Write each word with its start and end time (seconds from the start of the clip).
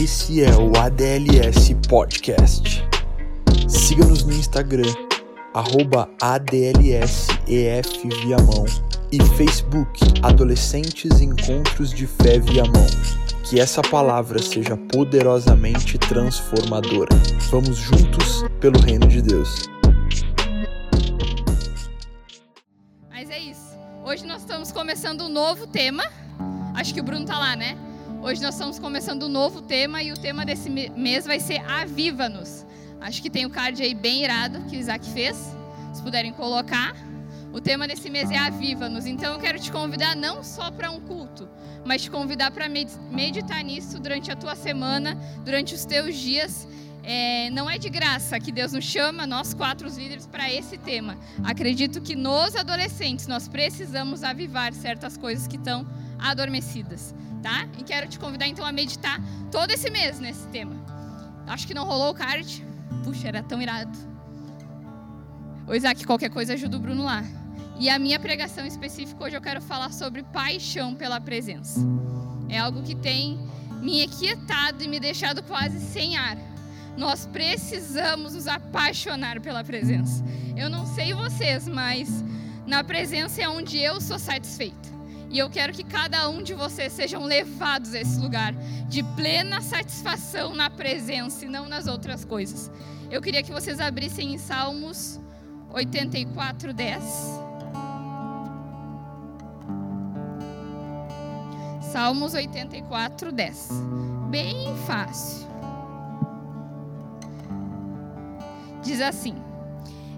Esse 0.00 0.44
é 0.44 0.54
o 0.54 0.70
ADLS 0.78 1.74
Podcast. 1.88 2.84
Siga-nos 3.68 4.22
no 4.22 4.32
Instagram, 4.32 4.94
arroba 5.52 6.08
ADLSEF 6.22 8.08
e 9.10 9.20
Facebook 9.36 10.00
Adolescentes 10.22 11.20
Encontros 11.20 11.90
de 11.92 12.06
Fé 12.06 12.38
Viamão. 12.38 12.86
Que 13.42 13.58
essa 13.58 13.82
palavra 13.82 14.40
seja 14.40 14.76
poderosamente 14.76 15.98
transformadora. 15.98 17.16
Vamos 17.50 17.76
juntos 17.76 18.44
pelo 18.60 18.78
reino 18.78 19.08
de 19.08 19.20
Deus. 19.20 19.64
Mas 23.10 23.28
é 23.30 23.38
isso. 23.40 23.76
Hoje 24.04 24.24
nós 24.24 24.42
estamos 24.42 24.70
começando 24.70 25.22
um 25.22 25.28
novo 25.28 25.66
tema. 25.66 26.04
Acho 26.76 26.94
que 26.94 27.00
o 27.00 27.02
Bruno 27.02 27.26
tá 27.26 27.36
lá, 27.36 27.56
né? 27.56 27.87
Hoje 28.20 28.42
nós 28.42 28.54
estamos 28.54 28.80
começando 28.80 29.26
um 29.26 29.28
novo 29.28 29.62
tema 29.62 30.02
e 30.02 30.10
o 30.10 30.16
tema 30.16 30.44
desse 30.44 30.68
mês 30.68 31.24
vai 31.24 31.38
ser 31.38 31.60
Aviva-nos. 31.70 32.66
Acho 33.00 33.22
que 33.22 33.30
tem 33.30 33.46
o 33.46 33.50
card 33.50 33.80
aí 33.80 33.94
bem 33.94 34.24
irado 34.24 34.60
que 34.68 34.76
o 34.76 34.80
Isaac 34.80 35.08
fez. 35.10 35.36
Se 35.94 36.02
puderem 36.02 36.32
colocar. 36.32 36.96
O 37.52 37.60
tema 37.60 37.86
desse 37.86 38.10
mês 38.10 38.28
é 38.28 38.36
Aviva-nos. 38.36 39.06
Então 39.06 39.34
eu 39.34 39.38
quero 39.38 39.60
te 39.60 39.70
convidar 39.70 40.16
não 40.16 40.42
só 40.42 40.68
para 40.68 40.90
um 40.90 41.00
culto, 41.00 41.48
mas 41.86 42.02
te 42.02 42.10
convidar 42.10 42.50
para 42.50 42.68
meditar 42.68 43.62
nisso 43.62 44.00
durante 44.00 44.32
a 44.32 44.36
tua 44.36 44.56
semana, 44.56 45.16
durante 45.44 45.72
os 45.74 45.84
teus 45.84 46.16
dias. 46.16 46.66
É, 47.04 47.48
não 47.50 47.70
é 47.70 47.78
de 47.78 47.88
graça 47.88 48.38
que 48.40 48.50
Deus 48.50 48.72
nos 48.72 48.84
chama, 48.84 49.28
nós 49.28 49.54
quatro 49.54 49.86
os 49.86 49.96
líderes, 49.96 50.26
para 50.26 50.52
esse 50.52 50.76
tema. 50.76 51.16
Acredito 51.44 52.00
que 52.00 52.16
nos 52.16 52.56
adolescentes 52.56 53.28
nós 53.28 53.46
precisamos 53.46 54.24
avivar 54.24 54.74
certas 54.74 55.16
coisas 55.16 55.46
que 55.46 55.56
estão 55.56 55.86
adormecidas 56.18 57.14
tá? 57.42 57.66
E 57.78 57.82
quero 57.82 58.08
te 58.08 58.18
convidar 58.18 58.46
então 58.46 58.64
a 58.64 58.72
meditar 58.72 59.20
todo 59.50 59.70
esse 59.70 59.90
mês 59.90 60.18
nesse 60.20 60.46
tema. 60.48 60.74
Acho 61.46 61.66
que 61.66 61.74
não 61.74 61.84
rolou 61.84 62.10
o 62.10 62.14
card. 62.14 62.64
Puxa, 63.04 63.28
era 63.28 63.42
tão 63.42 63.60
irado. 63.60 63.96
O 65.66 65.74
Isaac, 65.74 66.04
qualquer 66.04 66.30
coisa 66.30 66.54
ajuda 66.54 66.76
o 66.76 66.80
Bruno 66.80 67.04
lá. 67.04 67.22
E 67.78 67.88
a 67.88 67.98
minha 67.98 68.18
pregação 68.18 68.66
específica 68.66 69.24
hoje 69.24 69.36
eu 69.36 69.40
quero 69.40 69.60
falar 69.62 69.92
sobre 69.92 70.22
paixão 70.24 70.94
pela 70.94 71.20
presença. 71.20 71.80
É 72.48 72.58
algo 72.58 72.82
que 72.82 72.94
tem 72.94 73.38
me 73.80 74.04
inquietado 74.04 74.82
e 74.82 74.88
me 74.88 74.98
deixado 74.98 75.42
quase 75.42 75.78
sem 75.80 76.16
ar. 76.16 76.36
Nós 76.96 77.26
precisamos 77.26 78.34
nos 78.34 78.48
apaixonar 78.48 79.40
pela 79.40 79.62
presença. 79.62 80.24
Eu 80.56 80.68
não 80.68 80.84
sei 80.84 81.14
vocês, 81.14 81.68
mas 81.68 82.24
na 82.66 82.82
presença 82.82 83.40
é 83.40 83.48
onde 83.48 83.78
eu 83.78 84.00
sou 84.00 84.18
satisfeita. 84.18 84.97
E 85.30 85.38
eu 85.38 85.50
quero 85.50 85.72
que 85.72 85.84
cada 85.84 86.28
um 86.28 86.42
de 86.42 86.54
vocês 86.54 86.92
sejam 86.92 87.24
levados 87.24 87.94
a 87.94 88.00
esse 88.00 88.18
lugar 88.18 88.54
de 88.88 89.02
plena 89.02 89.60
satisfação 89.60 90.54
na 90.54 90.70
presença 90.70 91.44
e 91.44 91.48
não 91.48 91.68
nas 91.68 91.86
outras 91.86 92.24
coisas. 92.24 92.70
Eu 93.10 93.20
queria 93.20 93.42
que 93.42 93.52
vocês 93.52 93.78
abrissem 93.78 94.34
em 94.34 94.38
Salmos 94.38 95.20
84, 95.70 96.72
10. 96.72 97.02
Salmos 101.92 102.34
84, 102.34 103.32
10. 103.32 103.68
Bem 104.30 104.76
fácil. 104.86 105.46
Diz 108.82 109.00
assim: 109.00 109.34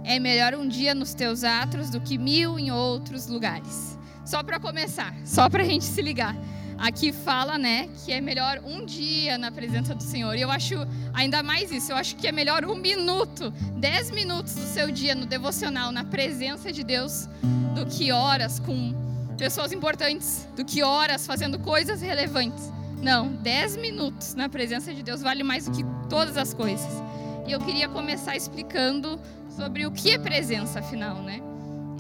É 0.05 0.21
melhor 0.21 0.55
um 0.55 0.69
dia 0.69 0.95
nos 0.95 1.15
teus 1.15 1.43
atos 1.43 1.91
do 1.91 2.01
que 2.01 2.17
mil 2.17 2.59
em 2.59 2.71
outros 2.71 3.27
lugares. 3.27 3.99
Só 4.31 4.45
para 4.45 4.61
começar, 4.61 5.13
só 5.25 5.49
para 5.49 5.65
a 5.65 5.67
gente 5.67 5.85
se 5.85 6.01
ligar. 6.01 6.37
Aqui 6.79 7.11
fala, 7.11 7.59
né, 7.59 7.89
que 8.05 8.13
é 8.13 8.21
melhor 8.21 8.61
um 8.65 8.87
dia 8.87 9.37
na 9.37 9.51
presença 9.51 9.93
do 9.93 10.05
Senhor. 10.05 10.37
E 10.37 10.41
eu 10.41 10.49
acho 10.53 10.77
ainda 11.13 11.43
mais 11.43 11.73
isso. 11.73 11.91
Eu 11.91 11.97
acho 11.97 12.15
que 12.15 12.29
é 12.29 12.31
melhor 12.31 12.65
um 12.65 12.77
minuto, 12.77 13.51
dez 13.75 14.09
minutos 14.13 14.55
do 14.55 14.63
seu 14.67 14.89
dia 14.93 15.17
no 15.17 15.27
devocional, 15.27 15.91
na 15.91 16.05
presença 16.05 16.71
de 16.71 16.85
Deus, 16.85 17.29
do 17.75 17.85
que 17.87 18.13
horas 18.13 18.61
com 18.61 18.95
pessoas 19.37 19.73
importantes, 19.73 20.47
do 20.55 20.65
que 20.65 20.81
horas 20.81 21.27
fazendo 21.27 21.59
coisas 21.59 22.01
relevantes. 22.01 22.71
Não, 23.03 23.33
dez 23.33 23.77
minutos 23.77 24.37
na 24.37 24.49
presença 24.49 24.95
de 24.95 25.03
Deus 25.03 25.23
vale 25.23 25.43
mais 25.43 25.65
do 25.65 25.73
que 25.73 25.85
todas 26.09 26.37
as 26.37 26.55
coisas. 26.55 27.03
E 27.49 27.51
eu 27.51 27.59
queria 27.59 27.89
começar 27.89 28.37
explicando 28.37 29.19
sobre 29.57 29.87
o 29.87 29.91
que 29.91 30.13
é 30.13 30.19
presença, 30.19 30.79
afinal, 30.79 31.21
né? 31.21 31.43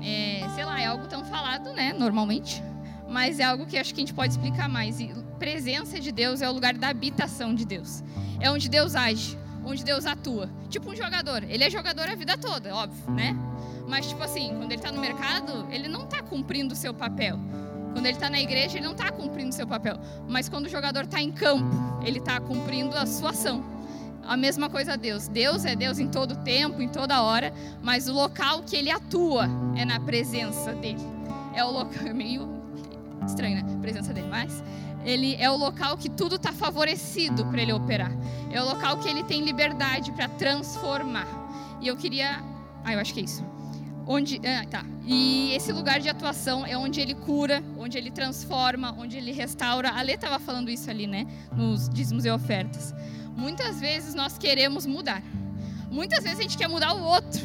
é, 0.02 0.39
sei 0.60 0.66
lá, 0.66 0.78
é 0.78 0.84
algo 0.84 1.06
tão 1.06 1.24
falado, 1.24 1.72
né, 1.72 1.94
normalmente, 1.94 2.62
mas 3.08 3.40
é 3.40 3.44
algo 3.44 3.64
que 3.64 3.78
acho 3.78 3.94
que 3.94 4.00
a 4.02 4.04
gente 4.04 4.12
pode 4.12 4.34
explicar 4.34 4.68
mais. 4.68 5.00
E 5.00 5.10
presença 5.38 5.98
de 5.98 6.12
Deus 6.12 6.42
é 6.42 6.50
o 6.50 6.52
lugar 6.52 6.74
da 6.74 6.88
habitação 6.88 7.54
de 7.54 7.64
Deus. 7.64 8.04
É 8.38 8.50
onde 8.50 8.68
Deus 8.68 8.94
age, 8.94 9.38
onde 9.64 9.82
Deus 9.82 10.04
atua. 10.04 10.50
Tipo 10.68 10.90
um 10.90 10.94
jogador. 10.94 11.44
Ele 11.44 11.64
é 11.64 11.70
jogador 11.70 12.10
a 12.10 12.14
vida 12.14 12.36
toda, 12.36 12.74
óbvio, 12.74 13.10
né? 13.10 13.34
Mas, 13.88 14.06
tipo 14.06 14.22
assim, 14.22 14.50
quando 14.50 14.70
ele 14.70 14.74
está 14.74 14.92
no 14.92 15.00
mercado, 15.00 15.66
ele 15.70 15.88
não 15.88 16.04
está 16.04 16.22
cumprindo 16.22 16.74
o 16.74 16.76
seu 16.76 16.92
papel. 16.92 17.38
Quando 17.94 18.04
ele 18.04 18.16
está 18.16 18.28
na 18.28 18.38
igreja, 18.38 18.76
ele 18.76 18.84
não 18.84 18.92
está 18.92 19.10
cumprindo 19.10 19.48
o 19.48 19.54
seu 19.54 19.66
papel. 19.66 19.98
Mas 20.28 20.46
quando 20.46 20.66
o 20.66 20.68
jogador 20.68 21.04
está 21.04 21.22
em 21.22 21.32
campo, 21.32 21.74
ele 22.04 22.18
está 22.18 22.38
cumprindo 22.38 22.94
a 22.98 23.06
sua 23.06 23.30
ação 23.30 23.64
a 24.26 24.36
mesma 24.36 24.68
coisa 24.68 24.94
a 24.94 24.96
Deus. 24.96 25.28
Deus 25.28 25.64
é 25.64 25.74
Deus 25.74 25.98
em 25.98 26.08
todo 26.08 26.36
tempo, 26.36 26.80
em 26.80 26.88
toda 26.88 27.22
hora, 27.22 27.52
mas 27.82 28.08
o 28.08 28.12
local 28.12 28.62
que 28.62 28.76
ele 28.76 28.90
atua 28.90 29.48
é 29.76 29.84
na 29.84 30.00
presença 30.00 30.72
dele. 30.74 31.04
É 31.54 31.64
o 31.64 31.70
local 31.70 32.06
é 32.06 32.12
meio 32.12 32.48
estranho, 33.26 33.62
né? 33.62 33.78
Presença 33.80 34.12
dele, 34.12 34.28
mas 34.28 34.62
ele 35.04 35.34
é 35.36 35.50
o 35.50 35.56
local 35.56 35.96
que 35.96 36.08
tudo 36.08 36.36
está 36.36 36.52
favorecido 36.52 37.46
para 37.46 37.62
ele 37.62 37.72
operar. 37.72 38.12
É 38.50 38.60
o 38.60 38.64
local 38.64 38.98
que 38.98 39.08
ele 39.08 39.22
tem 39.24 39.42
liberdade 39.42 40.12
para 40.12 40.28
transformar. 40.28 41.26
E 41.80 41.88
eu 41.88 41.96
queria, 41.96 42.42
ah, 42.84 42.92
eu 42.92 43.00
acho 43.00 43.14
que 43.14 43.20
é 43.20 43.24
isso. 43.24 43.44
Onde, 44.06 44.40
ah, 44.46 44.66
tá. 44.66 44.84
E 45.06 45.52
esse 45.52 45.72
lugar 45.72 46.00
de 46.00 46.08
atuação 46.08 46.66
é 46.66 46.76
onde 46.76 47.00
ele 47.00 47.14
cura, 47.14 47.62
onde 47.78 47.96
ele 47.98 48.10
transforma, 48.10 48.94
onde 48.98 49.16
ele 49.16 49.32
restaura. 49.32 49.90
A 49.90 50.02
Lê 50.02 50.14
estava 50.14 50.38
falando 50.38 50.70
isso 50.70 50.90
ali, 50.90 51.06
né? 51.06 51.26
Nos 51.52 51.88
dízimos 51.88 52.24
e 52.24 52.30
ofertas. 52.30 52.94
Muitas 53.36 53.80
vezes 53.80 54.14
nós 54.14 54.36
queremos 54.36 54.86
mudar. 54.86 55.22
Muitas 55.90 56.24
vezes 56.24 56.38
a 56.38 56.42
gente 56.42 56.58
quer 56.58 56.68
mudar 56.68 56.94
o 56.94 57.02
outro. 57.02 57.40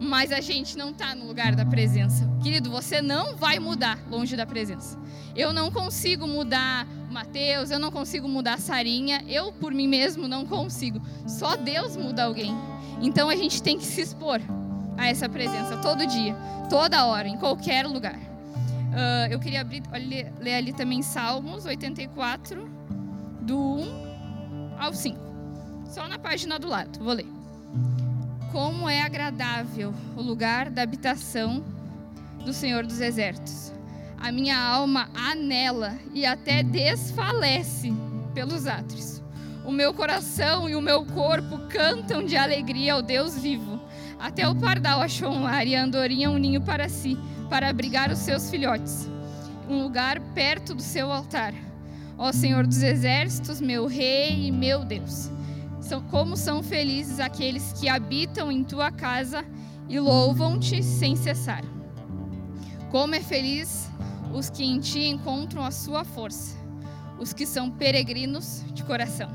Mas 0.00 0.32
a 0.32 0.40
gente 0.40 0.76
não 0.76 0.90
está 0.90 1.14
no 1.14 1.26
lugar 1.26 1.54
da 1.54 1.64
presença. 1.64 2.28
Querido, 2.42 2.70
você 2.70 3.00
não 3.00 3.36
vai 3.36 3.58
mudar 3.58 3.98
longe 4.10 4.36
da 4.36 4.44
presença. 4.44 4.98
Eu 5.34 5.52
não 5.52 5.70
consigo 5.70 6.26
mudar 6.26 6.86
Mateus, 7.10 7.70
eu 7.70 7.78
não 7.78 7.90
consigo 7.92 8.28
mudar 8.28 8.58
Sarinha, 8.58 9.24
eu 9.28 9.52
por 9.52 9.72
mim 9.72 9.86
mesmo 9.86 10.26
não 10.26 10.44
consigo. 10.44 11.00
Só 11.26 11.56
Deus 11.56 11.96
muda 11.96 12.24
alguém. 12.24 12.52
Então 13.00 13.28
a 13.28 13.36
gente 13.36 13.62
tem 13.62 13.78
que 13.78 13.84
se 13.84 14.00
expor 14.00 14.40
a 14.96 15.08
essa 15.08 15.28
presença 15.28 15.76
todo 15.78 16.06
dia, 16.06 16.34
toda 16.68 17.06
hora, 17.06 17.28
em 17.28 17.36
qualquer 17.36 17.86
lugar. 17.86 18.16
Uh, 18.16 19.26
eu 19.30 19.40
queria 19.40 19.60
abrir, 19.60 19.82
ler, 19.92 20.32
ler 20.40 20.54
ali 20.54 20.72
também 20.72 21.02
Salmos 21.02 21.64
84, 21.64 22.68
do 23.40 23.58
1 23.58 24.78
ao 24.78 24.92
5. 24.92 25.18
Só 25.86 26.08
na 26.08 26.18
página 26.18 26.58
do 26.58 26.68
lado, 26.68 26.98
vou 27.02 27.12
ler. 27.12 27.26
Como 28.52 28.88
é 28.88 29.02
agradável 29.02 29.92
o 30.16 30.22
lugar 30.22 30.70
da 30.70 30.82
habitação 30.82 31.64
do 32.44 32.52
Senhor 32.52 32.86
dos 32.86 33.00
Exércitos. 33.00 33.72
A 34.20 34.30
minha 34.30 34.58
alma 34.58 35.08
anela 35.14 35.98
e 36.12 36.24
até 36.24 36.62
desfalece 36.62 37.92
pelos 38.32 38.66
átrios. 38.66 39.22
O 39.64 39.72
meu 39.72 39.92
coração 39.92 40.68
e 40.68 40.74
o 40.76 40.80
meu 40.80 41.04
corpo 41.06 41.58
cantam 41.68 42.24
de 42.24 42.36
alegria 42.36 42.94
ao 42.94 43.02
Deus 43.02 43.38
vivo. 43.38 43.80
Até 44.24 44.48
o 44.48 44.54
pardal 44.54 45.02
achou 45.02 45.30
um 45.30 45.42
lar 45.42 45.66
e 45.66 45.76
a 45.76 45.84
andorinha 45.84 46.30
um 46.30 46.38
ninho 46.38 46.62
para 46.62 46.88
si, 46.88 47.18
para 47.50 47.68
abrigar 47.68 48.10
os 48.10 48.18
seus 48.18 48.48
filhotes. 48.48 49.06
Um 49.68 49.82
lugar 49.82 50.18
perto 50.34 50.74
do 50.74 50.82
seu 50.82 51.12
altar 51.12 51.52
Ó 52.16 52.32
Senhor 52.32 52.66
dos 52.66 52.82
exércitos, 52.82 53.60
meu 53.60 53.86
rei 53.86 54.46
e 54.46 54.52
meu 54.52 54.84
Deus. 54.84 55.30
São, 55.80 56.00
como 56.02 56.36
são 56.36 56.62
felizes 56.62 57.20
aqueles 57.20 57.72
que 57.72 57.88
habitam 57.88 58.50
em 58.50 58.62
tua 58.62 58.90
casa 58.90 59.44
e 59.88 59.98
louvam-te 59.98 60.82
sem 60.82 61.16
cessar. 61.16 61.64
Como 62.90 63.14
é 63.14 63.20
feliz 63.20 63.90
os 64.32 64.48
que 64.48 64.64
em 64.64 64.78
ti 64.78 65.08
encontram 65.08 65.64
a 65.64 65.70
sua 65.70 66.04
força, 66.04 66.56
os 67.18 67.32
que 67.32 67.44
são 67.44 67.70
peregrinos 67.70 68.64
de 68.72 68.84
coração. 68.84 69.28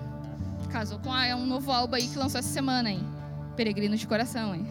Casou 0.70 1.00
com 1.00 1.12
a, 1.12 1.26
é 1.26 1.36
um 1.36 1.46
novo 1.46 1.72
álbum 1.72 1.96
aí 1.96 2.08
que 2.08 2.18
lançou 2.18 2.40
essa 2.40 2.50
semana, 2.50 2.92
hein? 2.92 3.19
Peregrino 3.60 3.98
de 3.98 4.08
coração, 4.08 4.56
hein? 4.56 4.66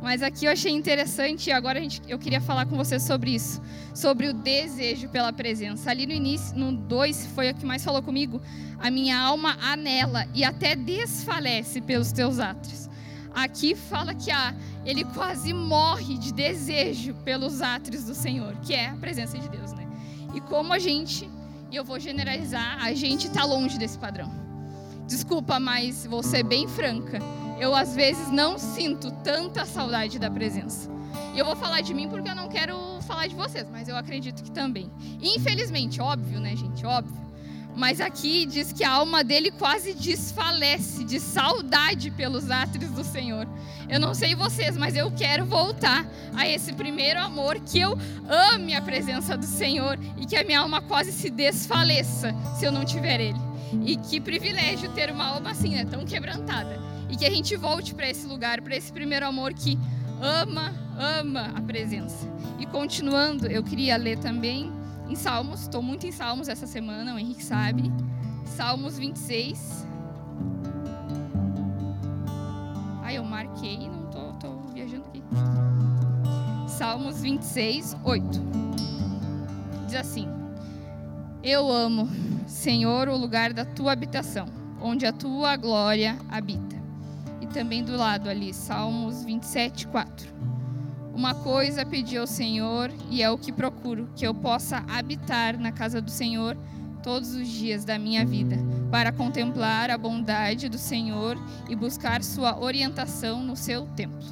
Mas 0.00 0.22
aqui 0.22 0.44
eu 0.44 0.52
achei 0.52 0.70
interessante 0.70 1.48
e 1.48 1.52
agora 1.52 1.80
gente, 1.80 2.00
eu 2.06 2.16
queria 2.16 2.40
falar 2.40 2.64
com 2.64 2.76
você 2.76 3.00
sobre 3.00 3.34
isso, 3.34 3.60
sobre 3.92 4.28
o 4.28 4.32
desejo 4.32 5.08
pela 5.08 5.32
presença. 5.32 5.90
Ali 5.90 6.06
no 6.06 6.12
início, 6.12 6.56
no 6.56 6.70
2, 6.70 7.26
foi 7.34 7.50
o 7.50 7.54
que 7.56 7.66
mais 7.66 7.82
falou 7.82 8.00
comigo. 8.00 8.40
A 8.78 8.88
minha 8.88 9.18
alma 9.18 9.58
anela 9.60 10.28
e 10.32 10.44
até 10.44 10.76
desfalece 10.76 11.80
pelos 11.80 12.12
teus 12.12 12.38
atos. 12.38 12.88
Aqui 13.34 13.74
fala 13.74 14.14
que 14.14 14.30
a, 14.30 14.54
ele 14.86 15.02
quase 15.02 15.52
morre 15.52 16.16
de 16.18 16.32
desejo 16.32 17.14
pelos 17.24 17.60
atos 17.60 18.04
do 18.04 18.14
Senhor, 18.14 18.54
que 18.62 18.74
é 18.74 18.90
a 18.90 18.94
presença 18.94 19.36
de 19.36 19.48
Deus, 19.48 19.72
né? 19.72 19.84
E 20.36 20.40
como 20.40 20.72
a 20.72 20.78
gente 20.78 21.28
e 21.68 21.74
eu 21.74 21.84
vou 21.84 21.98
generalizar, 21.98 22.78
a 22.80 22.94
gente 22.94 23.26
está 23.26 23.44
longe 23.44 23.76
desse 23.76 23.98
padrão. 23.98 24.30
Desculpa, 25.08 25.58
mas 25.58 26.06
vou 26.06 26.22
ser 26.22 26.44
bem 26.44 26.68
franca. 26.68 27.18
Eu 27.58 27.74
às 27.74 27.94
vezes 27.94 28.30
não 28.30 28.58
sinto 28.58 29.10
tanta 29.24 29.64
saudade 29.64 30.18
da 30.18 30.30
presença. 30.30 30.88
E 31.34 31.38
eu 31.38 31.44
vou 31.44 31.56
falar 31.56 31.80
de 31.80 31.92
mim 31.92 32.08
porque 32.08 32.28
eu 32.28 32.34
não 32.34 32.48
quero 32.48 32.76
falar 33.02 33.26
de 33.26 33.34
vocês, 33.34 33.66
mas 33.70 33.88
eu 33.88 33.96
acredito 33.96 34.42
que 34.42 34.50
também. 34.50 34.90
Infelizmente, 35.20 36.00
óbvio, 36.00 36.40
né, 36.40 36.54
gente? 36.54 36.84
Óbvio. 36.86 37.28
Mas 37.76 38.00
aqui 38.00 38.44
diz 38.44 38.72
que 38.72 38.82
a 38.82 38.90
alma 38.90 39.22
dele 39.22 39.52
quase 39.52 39.94
desfalece 39.94 41.04
de 41.04 41.20
saudade 41.20 42.10
pelos 42.10 42.50
átrios 42.50 42.90
do 42.90 43.04
Senhor. 43.04 43.46
Eu 43.88 44.00
não 44.00 44.14
sei 44.14 44.34
vocês, 44.34 44.76
mas 44.76 44.96
eu 44.96 45.12
quero 45.12 45.44
voltar 45.44 46.04
a 46.34 46.46
esse 46.48 46.72
primeiro 46.72 47.20
amor, 47.20 47.60
que 47.60 47.78
eu 47.78 47.96
ame 48.28 48.74
a 48.74 48.82
presença 48.82 49.36
do 49.36 49.46
Senhor 49.46 49.98
e 50.16 50.26
que 50.26 50.36
a 50.36 50.42
minha 50.42 50.60
alma 50.60 50.82
quase 50.82 51.12
se 51.12 51.30
desfaleça 51.30 52.34
se 52.58 52.64
eu 52.64 52.72
não 52.72 52.84
tiver 52.84 53.20
Ele. 53.20 53.38
E 53.84 53.96
que 53.96 54.20
privilégio 54.20 54.90
ter 54.90 55.10
uma 55.10 55.26
alma 55.26 55.50
assim, 55.50 55.70
né, 55.70 55.84
tão 55.84 56.04
quebrantada. 56.04 56.80
E 57.08 57.16
que 57.16 57.24
a 57.24 57.30
gente 57.30 57.56
volte 57.56 57.94
para 57.94 58.08
esse 58.08 58.26
lugar, 58.26 58.60
para 58.60 58.76
esse 58.76 58.92
primeiro 58.92 59.26
amor 59.26 59.54
que 59.54 59.78
ama, 60.20 60.72
ama 60.98 61.52
a 61.56 61.60
presença. 61.60 62.26
E 62.58 62.66
continuando, 62.66 63.46
eu 63.46 63.62
queria 63.62 63.96
ler 63.96 64.18
também 64.18 64.72
em 65.08 65.14
Salmos, 65.14 65.62
estou 65.62 65.82
muito 65.82 66.06
em 66.06 66.12
Salmos 66.12 66.48
essa 66.48 66.66
semana, 66.66 67.14
o 67.14 67.18
Henrique 67.18 67.42
sabe. 67.42 67.90
Salmos 68.44 68.98
26. 68.98 69.86
Ai, 73.02 73.16
eu 73.16 73.24
marquei, 73.24 73.88
não 73.88 74.10
tô, 74.10 74.32
tô 74.34 74.58
viajando 74.74 75.06
aqui. 75.06 75.22
Salmos 76.68 77.20
26, 77.20 77.96
8. 78.04 78.40
Diz 79.86 79.94
assim: 79.94 80.28
Eu 81.42 81.70
amo, 81.70 82.08
Senhor, 82.46 83.08
o 83.08 83.16
lugar 83.16 83.52
da 83.52 83.64
tua 83.64 83.92
habitação, 83.92 84.46
onde 84.80 85.06
a 85.06 85.12
tua 85.12 85.56
glória 85.56 86.18
habita. 86.28 86.77
Também 87.52 87.82
do 87.82 87.96
lado 87.96 88.28
ali, 88.28 88.52
Salmos 88.52 89.24
27, 89.24 89.86
4. 89.88 90.28
Uma 91.14 91.34
coisa 91.34 91.84
pedi 91.84 92.16
ao 92.16 92.26
Senhor 92.26 92.92
e 93.10 93.22
é 93.22 93.30
o 93.30 93.38
que 93.38 93.50
procuro, 93.50 94.08
que 94.14 94.26
eu 94.26 94.34
possa 94.34 94.84
habitar 94.88 95.58
na 95.58 95.72
casa 95.72 96.00
do 96.00 96.10
Senhor 96.10 96.56
todos 97.02 97.34
os 97.34 97.48
dias 97.48 97.84
da 97.84 97.98
minha 97.98 98.24
vida, 98.24 98.56
para 98.90 99.10
contemplar 99.10 99.90
a 99.90 99.98
bondade 99.98 100.68
do 100.68 100.78
Senhor 100.78 101.36
e 101.68 101.74
buscar 101.74 102.22
sua 102.22 102.60
orientação 102.60 103.42
no 103.42 103.56
seu 103.56 103.86
templo. 103.96 104.28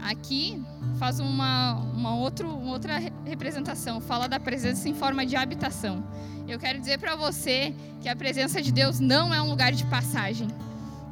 Aqui 0.00 0.60
faz 0.98 1.20
uma, 1.20 1.74
uma, 1.94 2.16
outro, 2.16 2.48
uma 2.48 2.72
outra 2.72 2.98
representação, 3.24 4.00
fala 4.00 4.26
da 4.26 4.40
presença 4.40 4.88
em 4.88 4.94
forma 4.94 5.24
de 5.24 5.36
habitação. 5.36 6.02
Eu 6.48 6.58
quero 6.58 6.80
dizer 6.80 6.98
para 6.98 7.14
você 7.14 7.74
que 8.00 8.08
a 8.08 8.16
presença 8.16 8.60
de 8.60 8.72
Deus 8.72 8.98
não 8.98 9.32
é 9.32 9.40
um 9.40 9.48
lugar 9.48 9.72
de 9.72 9.84
passagem, 9.86 10.48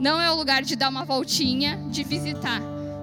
não 0.00 0.20
é 0.20 0.32
um 0.32 0.34
lugar 0.34 0.62
de 0.62 0.74
dar 0.74 0.88
uma 0.88 1.04
voltinha, 1.04 1.76
de 1.88 2.02
visitar 2.02 2.60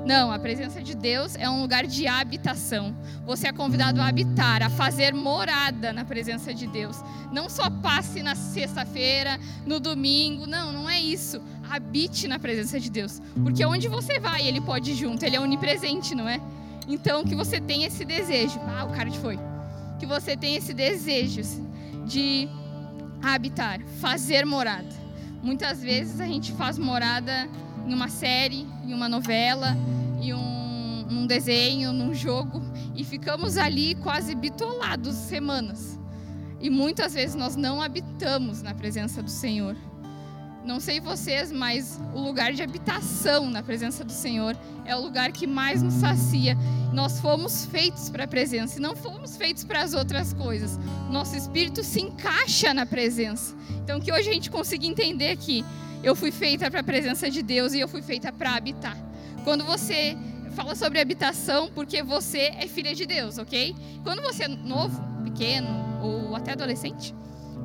não, 0.08 0.32
a 0.32 0.40
presença 0.40 0.82
de 0.82 0.96
Deus 0.96 1.36
é 1.36 1.50
um 1.50 1.60
lugar 1.60 1.86
de 1.86 2.08
habitação. 2.08 2.96
Você 3.26 3.50
é 3.50 3.52
convidado 3.52 4.00
a 4.00 4.08
habitar, 4.08 4.64
a 4.64 4.70
fazer 4.70 5.14
morada 5.14 5.92
na 5.92 6.06
presença 6.06 6.54
de 6.54 6.66
Deus. 6.66 6.96
Não 7.30 7.50
só 7.50 7.70
passe 7.70 8.24
na 8.24 8.34
sexta-feira, 8.34 9.38
no 9.66 9.82
domingo, 9.82 10.48
não, 10.48 10.72
não 10.72 10.90
é 10.90 10.98
isso. 10.98 11.42
Habite 11.70 12.26
na 12.26 12.40
presença 12.40 12.80
de 12.80 12.90
Deus. 12.90 13.22
Porque 13.44 13.66
onde 13.66 13.90
você 13.90 14.18
vai, 14.18 14.48
Ele 14.48 14.62
pode 14.62 14.92
ir 14.92 14.96
junto, 14.96 15.26
Ele 15.26 15.36
é 15.36 15.42
onipresente, 15.42 16.16
não 16.16 16.30
é? 16.30 16.40
Então, 16.88 17.26
que 17.26 17.36
você 17.36 17.60
tenha 17.60 17.88
esse 17.88 18.06
desejo. 18.06 18.62
Ah, 18.66 18.86
o 18.86 18.94
cara 18.94 19.12
foi. 19.12 19.38
Que 20.00 20.06
você 20.06 20.38
tenha 20.38 20.58
esse 20.58 20.74
desejo 20.74 21.42
de 22.06 22.48
habitar, 23.22 23.82
fazer 24.00 24.46
morada. 24.46 25.07
Muitas 25.48 25.82
vezes 25.82 26.20
a 26.20 26.26
gente 26.26 26.52
faz 26.52 26.78
morada 26.78 27.48
em 27.88 27.94
uma 27.94 28.10
série, 28.10 28.68
em 28.86 28.94
uma 28.94 29.08
novela, 29.08 29.78
em 30.20 30.34
um, 30.34 31.26
desenho, 31.26 31.94
num 31.94 32.14
jogo, 32.14 32.62
e 32.94 33.02
ficamos 33.06 33.56
ali 33.56 33.96
quase 33.96 34.36
bitolados 34.36 35.16
semanas. 35.16 35.98
E 36.60 36.70
muitas 36.70 37.14
vezes 37.14 37.34
nós 37.34 37.56
não 37.56 37.82
habitamos 37.82 38.62
na 38.62 38.74
presença 38.74 39.24
do 39.24 39.30
Senhor. 39.30 39.78
Não 40.68 40.82
sei 40.82 41.00
vocês, 41.00 41.50
mas 41.50 41.98
o 42.14 42.20
lugar 42.20 42.52
de 42.52 42.62
habitação 42.62 43.50
na 43.50 43.64
presença 43.64 44.04
do 44.04 44.12
Senhor 44.12 44.54
é 44.84 44.94
o 44.94 45.00
lugar 45.00 45.32
que 45.32 45.48
mais 45.48 45.82
nos 45.82 45.94
sacia. 45.94 46.58
Nós 46.92 47.22
fomos 47.22 47.66
feitos 47.68 48.10
para 48.10 48.26
a 48.26 48.28
presença 48.28 48.78
e 48.78 48.82
não 48.82 48.94
fomos 48.94 49.38
feitos 49.38 49.64
para 49.64 49.82
as 49.82 49.94
outras 49.94 50.34
coisas. 50.34 50.78
Nosso 51.10 51.38
espírito 51.38 51.82
se 51.86 52.02
encaixa 52.02 52.74
na 52.74 52.86
presença. 52.86 53.56
Então, 53.82 53.98
que 54.02 54.12
hoje 54.12 54.30
a 54.30 54.34
gente 54.34 54.52
consiga 54.52 54.86
entender 54.86 55.38
que 55.38 55.64
eu 56.04 56.14
fui 56.14 56.32
feita 56.32 56.70
para 56.70 56.82
a 56.82 56.84
presença 56.84 57.32
de 57.32 57.42
Deus 57.42 57.74
e 57.74 57.80
eu 57.80 57.88
fui 57.88 58.02
feita 58.02 58.30
para 58.34 58.54
habitar. 58.54 58.98
Quando 59.46 59.64
você 59.64 60.18
fala 60.54 60.76
sobre 60.76 61.00
habitação, 61.00 61.72
porque 61.74 62.04
você 62.04 62.54
é 62.60 62.68
filha 62.68 62.94
de 62.94 63.06
Deus, 63.06 63.38
ok? 63.38 63.74
Quando 64.04 64.22
você 64.22 64.44
é 64.44 64.48
novo, 64.50 65.02
pequeno 65.24 65.70
ou 66.04 66.36
até 66.36 66.52
adolescente, 66.52 67.16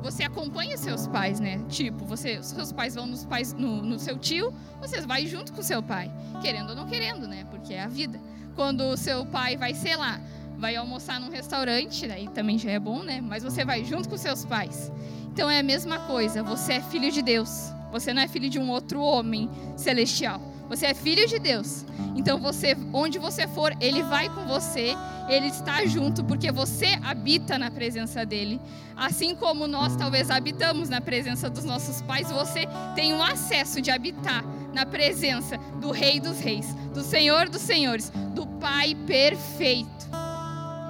você 0.03 0.23
acompanha 0.23 0.77
seus 0.77 1.07
pais, 1.07 1.39
né? 1.39 1.63
Tipo, 1.69 2.05
você, 2.05 2.43
seus 2.43 2.73
pais 2.73 2.93
vão 2.93 3.07
nos 3.07 3.23
pais, 3.25 3.53
no, 3.53 3.81
no 3.81 3.97
seu 3.97 4.17
tio, 4.17 4.53
você 4.81 4.99
vai 4.99 5.25
junto 5.25 5.53
com 5.53 5.63
seu 5.63 5.81
pai, 5.81 6.11
querendo 6.41 6.71
ou 6.71 6.75
não 6.75 6.85
querendo, 6.85 7.25
né? 7.25 7.45
Porque 7.49 7.73
é 7.73 7.81
a 7.81 7.87
vida. 7.87 8.19
Quando 8.53 8.81
o 8.81 8.97
seu 8.97 9.25
pai 9.25 9.55
vai, 9.55 9.73
sei 9.73 9.95
lá, 9.95 10.19
vai 10.57 10.75
almoçar 10.75 11.21
num 11.21 11.29
restaurante, 11.29 12.05
daí 12.05 12.27
também 12.27 12.59
já 12.59 12.71
é 12.71 12.79
bom, 12.79 13.01
né? 13.01 13.21
Mas 13.21 13.43
você 13.43 13.63
vai 13.63 13.85
junto 13.85 14.09
com 14.09 14.17
seus 14.17 14.43
pais. 14.43 14.91
Então 15.31 15.49
é 15.49 15.59
a 15.59 15.63
mesma 15.63 15.99
coisa, 15.99 16.43
você 16.43 16.73
é 16.73 16.81
filho 16.81 17.09
de 17.09 17.21
Deus. 17.21 17.71
Você 17.93 18.13
não 18.13 18.21
é 18.21 18.27
filho 18.27 18.49
de 18.49 18.59
um 18.59 18.69
outro 18.69 19.01
homem 19.01 19.49
celestial. 19.77 20.41
Você 20.69 20.87
é 20.87 20.93
filho 20.93 21.27
de 21.27 21.39
Deus. 21.39 21.85
Então 22.15 22.39
você, 22.39 22.77
onde 22.93 23.19
você 23.19 23.47
for, 23.47 23.75
ele 23.79 24.03
vai 24.03 24.29
com 24.29 24.45
você, 24.45 24.95
ele 25.27 25.47
está 25.47 25.85
junto 25.85 26.23
porque 26.23 26.51
você 26.51 26.97
habita 27.03 27.57
na 27.57 27.69
presença 27.71 28.25
dele. 28.25 28.59
Assim 28.95 29.35
como 29.35 29.67
nós 29.67 29.95
talvez 29.95 30.29
habitamos 30.29 30.89
na 30.89 31.01
presença 31.01 31.49
dos 31.49 31.63
nossos 31.63 32.01
pais, 32.01 32.31
você 32.31 32.67
tem 32.95 33.13
um 33.13 33.23
acesso 33.23 33.81
de 33.81 33.91
habitar 33.91 34.43
na 34.73 34.85
presença 34.85 35.57
do 35.79 35.91
Rei 35.91 36.19
dos 36.19 36.39
Reis, 36.39 36.73
do 36.93 37.01
Senhor 37.01 37.49
dos 37.49 37.61
Senhores, 37.61 38.11
do 38.33 38.47
Pai 38.47 38.95
perfeito. 39.07 39.91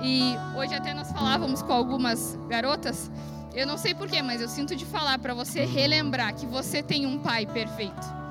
E 0.01 0.35
hoje 0.57 0.73
até 0.73 0.93
nós 0.93 1.11
falávamos 1.11 1.61
com 1.61 1.71
algumas 1.71 2.37
garotas 2.49 3.09
eu 3.53 3.67
não 3.67 3.77
sei 3.77 3.93
porquê, 3.93 4.21
mas 4.21 4.41
eu 4.41 4.49
sinto 4.49 4.75
de 4.75 4.83
falar 4.83 5.19
para 5.19 5.33
você 5.33 5.63
relembrar 5.63 6.33
que 6.33 6.45
você 6.45 6.81
tem 6.81 7.05
um 7.05 7.19
pai 7.19 7.45
perfeito. 7.45 8.22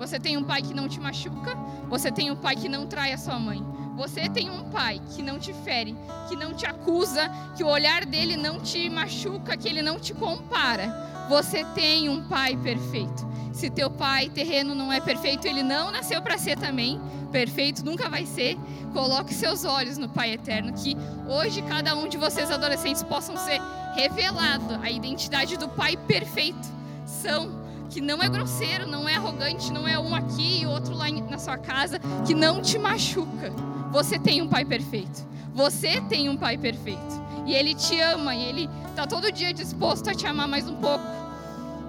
Você 0.00 0.18
tem 0.18 0.38
um 0.38 0.42
pai 0.42 0.62
que 0.62 0.72
não 0.72 0.88
te 0.88 0.98
machuca, 0.98 1.54
você 1.90 2.10
tem 2.10 2.30
um 2.30 2.36
pai 2.36 2.56
que 2.56 2.70
não 2.70 2.86
trai 2.86 3.12
a 3.12 3.18
sua 3.18 3.38
mãe. 3.38 3.62
Você 3.98 4.30
tem 4.30 4.48
um 4.48 4.70
pai 4.70 4.98
que 5.14 5.22
não 5.22 5.38
te 5.38 5.52
fere, 5.52 5.94
que 6.26 6.34
não 6.34 6.54
te 6.54 6.64
acusa, 6.64 7.30
que 7.54 7.62
o 7.62 7.66
olhar 7.66 8.06
dele 8.06 8.34
não 8.34 8.58
te 8.58 8.88
machuca, 8.88 9.58
que 9.58 9.68
ele 9.68 9.82
não 9.82 10.00
te 10.00 10.14
compara. 10.14 11.26
Você 11.28 11.62
tem 11.74 12.08
um 12.08 12.26
pai 12.26 12.56
perfeito. 12.56 13.28
Se 13.52 13.68
teu 13.68 13.90
pai 13.90 14.30
terreno 14.30 14.74
não 14.74 14.90
é 14.90 15.00
perfeito, 15.00 15.46
ele 15.46 15.62
não 15.62 15.90
nasceu 15.90 16.22
para 16.22 16.38
ser 16.38 16.56
também 16.56 16.98
perfeito, 17.30 17.84
nunca 17.84 18.08
vai 18.08 18.24
ser. 18.24 18.56
Coloque 18.94 19.34
seus 19.34 19.66
olhos 19.66 19.98
no 19.98 20.08
Pai 20.08 20.32
eterno, 20.32 20.72
que 20.72 20.96
hoje 21.28 21.60
cada 21.62 21.94
um 21.94 22.08
de 22.08 22.16
vocês 22.16 22.50
adolescentes 22.50 23.02
possam 23.02 23.36
ser 23.36 23.60
revelado 23.94 24.80
a 24.82 24.90
identidade 24.90 25.58
do 25.58 25.68
Pai 25.68 25.94
perfeito. 25.96 26.66
São 27.04 27.59
que 27.90 28.00
não 28.00 28.22
é 28.22 28.28
grosseiro, 28.28 28.86
não 28.86 29.08
é 29.08 29.16
arrogante, 29.16 29.72
não 29.72 29.86
é 29.86 29.98
um 29.98 30.14
aqui 30.14 30.62
e 30.62 30.66
outro 30.66 30.94
lá 30.94 31.10
na 31.10 31.38
sua 31.38 31.58
casa, 31.58 31.98
que 32.24 32.34
não 32.34 32.62
te 32.62 32.78
machuca. 32.78 33.52
Você 33.90 34.18
tem 34.18 34.40
um 34.40 34.48
Pai 34.48 34.64
perfeito. 34.64 35.26
Você 35.52 36.00
tem 36.02 36.28
um 36.28 36.36
Pai 36.36 36.56
perfeito. 36.56 37.20
E 37.44 37.52
Ele 37.52 37.74
te 37.74 38.00
ama 38.00 38.34
e 38.34 38.44
Ele 38.44 38.70
está 38.88 39.06
todo 39.06 39.30
dia 39.32 39.52
disposto 39.52 40.08
a 40.08 40.14
te 40.14 40.26
amar 40.26 40.46
mais 40.46 40.68
um 40.68 40.76
pouco. 40.76 41.04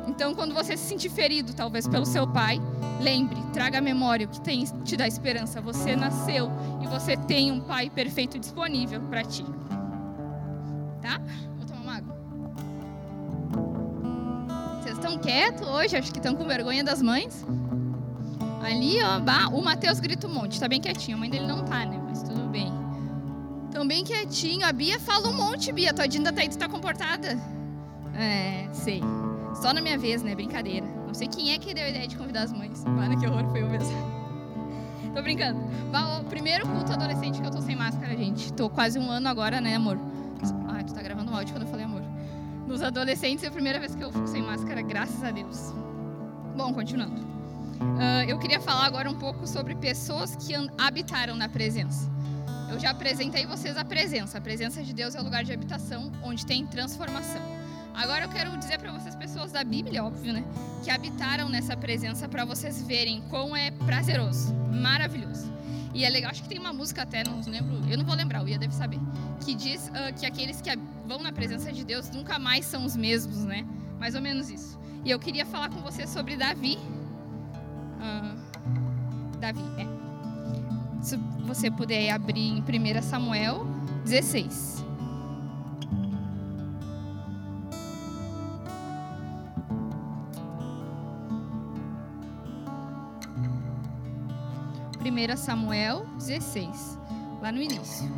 Então, 0.08 0.34
quando 0.34 0.53
você 0.53 0.75
se 0.75 0.84
sentir 0.84 1.10
ferido, 1.10 1.53
talvez 1.53 1.88
pelo 1.88 2.05
seu 2.05 2.27
pai, 2.27 2.60
lembre, 3.00 3.39
traga 3.53 3.77
a 3.77 3.81
memória 3.81 4.25
o 4.25 4.29
que 4.29 4.41
tem, 4.41 4.65
te 4.84 4.98
dá 4.98 5.08
esperança. 5.08 5.62
Você 5.62 5.96
nasceu 5.96 6.51
e 6.81 6.88
você 6.88 7.15
tem 7.15 7.51
um 7.51 7.62
pai 7.62 7.89
perfeito 7.89 8.39
disponível 8.39 9.00
para 9.01 9.24
ti. 9.24 9.46
Tá? 11.01 11.22
Estão 15.11 15.17
quietos 15.17 15.67
hoje, 15.67 15.97
acho 15.97 16.11
que 16.11 16.19
estão 16.19 16.35
com 16.35 16.45
vergonha 16.45 16.83
das 16.83 17.01
mães. 17.01 17.45
Ali, 18.63 18.99
ó, 19.03 19.17
o 19.49 19.63
Matheus 19.63 19.99
grita 19.99 20.27
um 20.27 20.33
monte, 20.33 20.59
tá 20.59 20.67
bem 20.67 20.79
quietinho. 20.79 21.17
A 21.17 21.19
mãe 21.19 21.29
dele 21.29 21.47
não 21.47 21.65
tá, 21.65 21.85
né? 21.85 21.99
Mas 22.07 22.21
tudo 22.23 22.47
bem. 22.49 22.71
Tão 23.71 23.87
bem 23.87 24.03
quietinho. 24.03 24.65
A 24.65 24.71
Bia 24.71 24.99
fala 24.99 25.27
um 25.29 25.35
monte, 25.35 25.71
Bia. 25.71 25.93
Tua 25.93 26.07
Dinda 26.07 26.31
tá 26.31 26.41
aí, 26.41 26.49
tu 26.49 26.57
tá 26.57 26.69
comportada? 26.69 27.37
É, 28.15 28.67
sei. 28.71 29.01
Só 29.55 29.73
na 29.73 29.81
minha 29.81 29.97
vez, 29.97 30.21
né? 30.21 30.35
Brincadeira. 30.35 30.85
Não 31.07 31.13
sei 31.13 31.27
quem 31.27 31.53
é 31.53 31.57
que 31.57 31.73
deu 31.73 31.83
a 31.83 31.89
ideia 31.89 32.07
de 32.07 32.15
convidar 32.15 32.43
as 32.43 32.53
mães. 32.53 32.83
Para, 32.83 33.15
que 33.15 33.25
horror, 33.25 33.49
foi 33.49 33.63
eu 33.63 33.69
mesmo. 33.69 33.91
tô 35.13 35.21
brincando. 35.21 35.59
O 36.21 36.23
primeiro 36.25 36.67
culto 36.67 36.93
adolescente 36.93 37.41
que 37.41 37.47
eu 37.47 37.51
tô 37.51 37.61
sem 37.61 37.75
máscara, 37.75 38.15
gente. 38.15 38.53
Tô 38.53 38.69
quase 38.69 38.99
um 38.99 39.09
ano 39.09 39.27
agora, 39.27 39.59
né, 39.59 39.75
amor? 39.75 39.97
Ah, 40.67 40.83
tu 40.83 40.93
tá 40.93 41.01
gravando 41.01 41.31
um 41.31 41.35
áudio 41.35 41.53
quando 41.53 41.63
eu 41.63 41.69
falei. 41.69 41.80
Nos 42.71 42.81
adolescentes 42.81 43.43
é 43.43 43.47
a 43.47 43.51
primeira 43.51 43.81
vez 43.81 43.93
que 43.93 44.01
eu 44.01 44.09
fico 44.13 44.25
sem 44.25 44.41
máscara, 44.41 44.81
graças 44.81 45.21
a 45.25 45.29
Deus. 45.29 45.73
Bom, 46.55 46.73
continuando. 46.73 47.19
Uh, 47.19 48.23
eu 48.29 48.39
queria 48.39 48.61
falar 48.61 48.85
agora 48.85 49.09
um 49.11 49.19
pouco 49.19 49.45
sobre 49.45 49.75
pessoas 49.75 50.37
que 50.37 50.53
habitaram 50.77 51.35
na 51.35 51.49
presença. 51.49 52.09
Eu 52.71 52.79
já 52.79 52.91
apresentei 52.91 53.45
vocês 53.45 53.75
a 53.75 53.83
presença. 53.83 54.37
A 54.37 54.41
presença 54.41 54.81
de 54.81 54.93
Deus 54.93 55.15
é 55.15 55.19
o 55.19 55.23
lugar 55.23 55.43
de 55.43 55.51
habitação 55.51 56.13
onde 56.23 56.45
tem 56.45 56.65
transformação. 56.65 57.41
Agora 57.93 58.23
eu 58.23 58.29
quero 58.29 58.55
dizer 58.55 58.79
para 58.79 58.93
vocês, 58.93 59.15
pessoas 59.15 59.51
da 59.51 59.65
Bíblia, 59.65 60.05
óbvio, 60.05 60.31
né? 60.31 60.45
Que 60.81 60.89
habitaram 60.89 61.49
nessa 61.49 61.75
presença 61.75 62.29
para 62.29 62.45
vocês 62.45 62.81
verem 62.81 63.19
como 63.29 63.53
é 63.53 63.71
prazeroso, 63.71 64.53
maravilhoso. 64.71 65.51
E 65.93 66.05
é 66.05 66.10
legal, 66.10 66.31
acho 66.31 66.43
que 66.43 66.50
tem 66.50 66.57
uma 66.60 66.71
música 66.71 67.01
até, 67.01 67.24
não 67.24 67.41
lembro, 67.45 67.89
eu 67.89 67.98
não 67.98 68.05
vou 68.05 68.15
lembrar, 68.15 68.43
o 68.43 68.48
Ia 68.48 68.57
deve 68.57 68.74
saber, 68.74 69.00
que 69.43 69.53
diz 69.53 69.89
uh, 69.89 70.13
que 70.17 70.25
aqueles 70.25 70.62
que 70.62 70.69
vão 71.05 71.19
na 71.21 71.31
presença 71.31 71.71
de 71.71 71.83
Deus 71.83 72.10
nunca 72.12 72.39
mais 72.39 72.65
são 72.65 72.86
os 72.86 72.95
mesmos, 72.95 73.43
né? 73.43 73.65
Mais 74.00 74.15
ou 74.15 74.21
menos 74.21 74.50
isso. 74.50 74.79
E 75.03 75.12
eu 75.12 75.19
queria 75.19 75.45
falar 75.45 75.69
com 75.69 75.81
você 75.81 76.07
sobre 76.07 76.38
Davi. 76.38 76.77
Uh, 77.98 79.38
Davi, 79.39 79.63
é. 79.77 79.86
Se 81.01 81.17
você 81.45 81.69
puder 81.69 82.12
abrir 82.12 82.48
em 82.48 82.62
1 82.62 83.01
Samuel 83.01 83.65
16. 84.05 84.80
1 95.21 95.37
Samuel 95.37 96.07
16, 96.17 96.97
lá 97.43 97.51
no 97.51 97.61
início. 97.61 98.09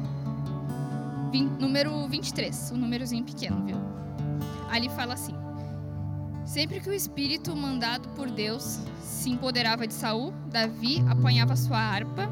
Vim, 1.33 1.49
número 1.59 2.07
23, 2.07 2.71
um 2.71 2.77
númerozinho 2.77 3.25
pequeno, 3.25 3.65
viu? 3.65 3.75
Ali 4.69 4.87
fala 4.87 5.13
assim: 5.13 5.35
Sempre 6.45 6.79
que 6.79 6.89
o 6.89 6.93
espírito 6.93 7.53
mandado 7.57 8.07
por 8.09 8.31
Deus 8.31 8.79
se 9.01 9.29
empoderava 9.29 9.85
de 9.85 9.93
Saul, 9.93 10.31
Davi 10.49 11.03
apanhava 11.09 11.57
sua 11.57 11.77
harpa 11.77 12.29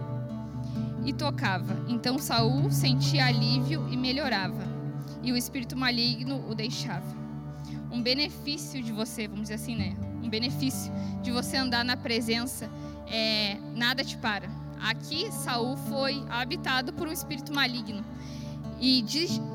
e 1.03 1.11
tocava. 1.11 1.83
Então 1.89 2.17
Saul 2.17 2.71
sentia 2.71 3.25
alívio 3.25 3.85
e 3.89 3.97
melhorava, 3.97 4.63
e 5.21 5.33
o 5.33 5.37
espírito 5.37 5.75
maligno 5.75 6.49
o 6.49 6.55
deixava. 6.55 7.19
Um 7.91 8.01
benefício 8.01 8.81
de 8.81 8.93
você, 8.93 9.27
vamos 9.27 9.43
dizer 9.49 9.55
assim, 9.55 9.75
né? 9.75 9.97
Um 10.23 10.29
benefício 10.29 10.93
de 11.21 11.29
você 11.29 11.57
andar 11.57 11.83
na 11.83 11.97
presença 11.97 12.69
é, 13.05 13.57
nada 13.75 14.01
te 14.01 14.17
para. 14.17 14.60
Aqui 14.81 15.31
Saul 15.31 15.77
foi 15.77 16.23
habitado 16.29 16.91
por 16.93 17.07
um 17.07 17.11
espírito 17.11 17.53
maligno. 17.53 18.03
E 18.79 19.05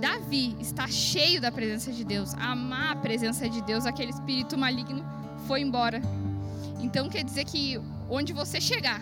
Davi 0.01 0.57
está 0.61 0.87
cheio 0.87 1.41
da 1.41 1.51
presença 1.51 1.93
de 1.93 2.05
Deus. 2.05 2.33
Amar 2.35 2.93
a 2.93 2.97
presença 2.97 3.49
de 3.49 3.61
Deus, 3.63 3.85
aquele 3.85 4.13
espírito 4.13 4.57
maligno 4.57 5.05
foi 5.49 5.61
embora. 5.63 6.01
Então 6.81 7.09
quer 7.09 7.25
dizer 7.25 7.45
que 7.45 7.81
onde 8.09 8.33
você 8.33 8.61
chegar, 8.61 9.01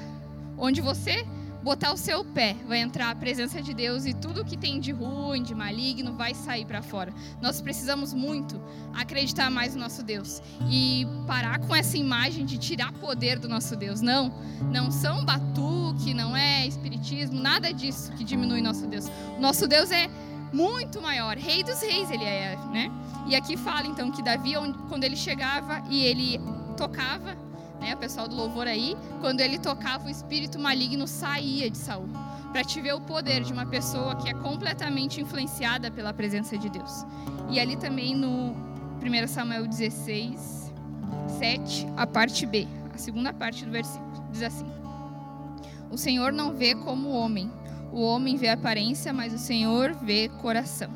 onde 0.56 0.80
você 0.80 1.26
botar 1.64 1.94
o 1.94 1.96
seu 1.96 2.22
pé, 2.22 2.54
vai 2.68 2.78
entrar 2.78 3.10
a 3.10 3.14
presença 3.14 3.62
de 3.62 3.72
Deus 3.72 4.04
e 4.04 4.12
tudo 4.12 4.44
que 4.44 4.54
tem 4.54 4.78
de 4.78 4.92
ruim, 4.92 5.42
de 5.42 5.54
maligno, 5.54 6.12
vai 6.12 6.34
sair 6.34 6.66
para 6.66 6.82
fora. 6.82 7.12
Nós 7.40 7.62
precisamos 7.62 8.12
muito 8.12 8.60
acreditar 8.92 9.50
mais 9.50 9.74
no 9.74 9.80
nosso 9.80 10.02
Deus 10.02 10.42
e 10.70 11.06
parar 11.26 11.58
com 11.60 11.74
essa 11.74 11.96
imagem 11.96 12.44
de 12.44 12.58
tirar 12.58 12.92
poder 12.92 13.38
do 13.38 13.48
nosso 13.48 13.74
Deus. 13.76 14.02
Não, 14.02 14.30
não 14.70 14.90
são 14.90 15.24
batuque, 15.24 16.12
não 16.12 16.36
é 16.36 16.66
espiritismo, 16.66 17.40
nada 17.40 17.72
disso 17.72 18.12
que 18.12 18.24
diminui 18.24 18.60
nosso 18.60 18.86
Deus. 18.86 19.10
Nosso 19.40 19.66
Deus 19.66 19.90
é 19.90 20.10
muito 20.52 21.00
maior, 21.00 21.36
Rei 21.38 21.64
dos 21.64 21.80
Reis 21.80 22.10
ele 22.10 22.24
é, 22.24 22.56
né? 22.70 22.92
E 23.26 23.34
aqui 23.34 23.56
fala 23.56 23.86
então 23.86 24.10
que 24.10 24.22
Davi, 24.22 24.52
quando 24.88 25.02
ele 25.02 25.16
chegava 25.16 25.82
e 25.88 26.04
ele 26.04 26.38
tocava 26.76 27.43
né, 27.84 27.94
o 27.94 27.98
pessoal 27.98 28.26
do 28.26 28.34
louvor 28.34 28.66
aí, 28.66 28.96
quando 29.20 29.40
ele 29.40 29.58
tocava, 29.58 30.06
o 30.06 30.10
espírito 30.10 30.58
maligno 30.58 31.06
saía 31.06 31.68
de 31.68 31.76
Saul. 31.76 32.08
Para 32.50 32.64
te 32.64 32.80
ver 32.80 32.94
o 32.94 33.00
poder 33.00 33.42
de 33.42 33.52
uma 33.52 33.66
pessoa 33.66 34.16
que 34.16 34.28
é 34.30 34.32
completamente 34.32 35.20
influenciada 35.20 35.90
pela 35.90 36.14
presença 36.14 36.56
de 36.56 36.70
Deus. 36.70 37.04
E 37.50 37.60
ali 37.60 37.76
também 37.76 38.14
no 38.14 38.54
1 39.02 39.28
Samuel 39.28 39.66
16, 39.66 40.72
7, 41.38 41.86
a 41.96 42.06
parte 42.06 42.46
B, 42.46 42.66
a 42.92 42.96
segunda 42.96 43.34
parte 43.34 43.64
do 43.66 43.70
versículo, 43.70 44.24
diz 44.30 44.42
assim: 44.42 44.66
O 45.90 45.98
Senhor 45.98 46.32
não 46.32 46.54
vê 46.54 46.74
como 46.74 47.08
o 47.08 47.12
homem, 47.12 47.50
o 47.92 48.00
homem 48.00 48.36
vê 48.36 48.48
aparência, 48.48 49.12
mas 49.12 49.34
o 49.34 49.38
Senhor 49.38 49.92
vê 49.94 50.28
coração. 50.40 50.90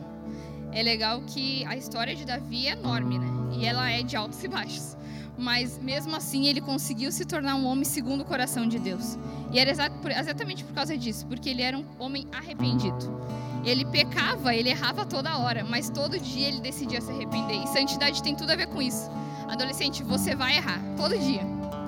É 0.72 0.82
legal 0.82 1.20
que 1.22 1.64
a 1.66 1.76
história 1.76 2.14
de 2.14 2.24
Davi 2.24 2.68
é 2.68 2.72
enorme, 2.72 3.18
né? 3.18 3.26
E 3.58 3.66
ela 3.66 3.90
é 3.90 4.02
de 4.02 4.16
altos 4.16 4.42
e 4.44 4.48
baixos 4.48 4.96
mas 5.38 5.78
mesmo 5.78 6.14
assim 6.16 6.46
ele 6.46 6.60
conseguiu 6.60 7.12
se 7.12 7.24
tornar 7.24 7.54
um 7.54 7.64
homem 7.64 7.84
segundo 7.84 8.22
o 8.22 8.24
coração 8.24 8.66
de 8.66 8.78
Deus. 8.78 9.16
E 9.52 9.58
era 9.58 9.70
exatamente 9.70 10.64
por 10.64 10.74
causa 10.74 10.98
disso, 10.98 11.26
porque 11.26 11.48
ele 11.48 11.62
era 11.62 11.78
um 11.78 11.84
homem 11.98 12.26
arrependido. 12.32 13.16
Ele 13.64 13.84
pecava, 13.84 14.54
ele 14.54 14.68
errava 14.68 15.06
toda 15.06 15.38
hora, 15.38 15.64
mas 15.64 15.88
todo 15.88 16.18
dia 16.18 16.48
ele 16.48 16.60
decidia 16.60 17.00
se 17.00 17.10
arrepender. 17.10 17.62
E 17.62 17.66
santidade 17.68 18.22
tem 18.22 18.34
tudo 18.34 18.50
a 18.50 18.56
ver 18.56 18.66
com 18.66 18.82
isso. 18.82 19.10
Adolescente, 19.48 20.02
você 20.02 20.34
vai 20.34 20.56
errar, 20.56 20.82
todo 20.96 21.16
dia. 21.18 21.42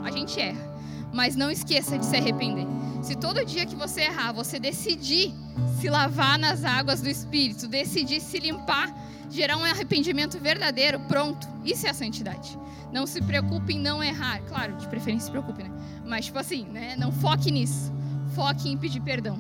A 0.04 0.10
gente 0.10 0.40
erra. 0.40 0.69
Mas 1.12 1.36
não 1.36 1.50
esqueça 1.50 1.98
de 1.98 2.04
se 2.04 2.16
arrepender. 2.16 2.66
Se 3.02 3.16
todo 3.16 3.44
dia 3.44 3.66
que 3.66 3.74
você 3.74 4.02
errar, 4.02 4.32
você 4.32 4.58
decidir 4.58 5.34
se 5.80 5.88
lavar 5.88 6.38
nas 6.38 6.64
águas 6.64 7.00
do 7.00 7.08
Espírito, 7.08 7.66
decidir 7.66 8.20
se 8.20 8.38
limpar, 8.38 8.94
gerar 9.30 9.56
um 9.56 9.64
arrependimento 9.64 10.38
verdadeiro, 10.38 11.00
pronto, 11.00 11.48
isso 11.64 11.86
é 11.86 11.90
a 11.90 11.94
santidade. 11.94 12.58
Não 12.92 13.06
se 13.06 13.22
preocupe 13.22 13.74
em 13.74 13.80
não 13.80 14.02
errar. 14.02 14.40
Claro, 14.42 14.76
de 14.76 14.86
preferência 14.88 15.26
se 15.26 15.30
preocupe, 15.30 15.62
né? 15.62 15.70
Mas, 16.04 16.26
tipo 16.26 16.38
assim, 16.38 16.64
né? 16.64 16.96
Não 16.96 17.12
foque 17.12 17.50
nisso. 17.50 17.92
Foque 18.34 18.68
em 18.68 18.76
pedir 18.76 19.00
perdão. 19.00 19.38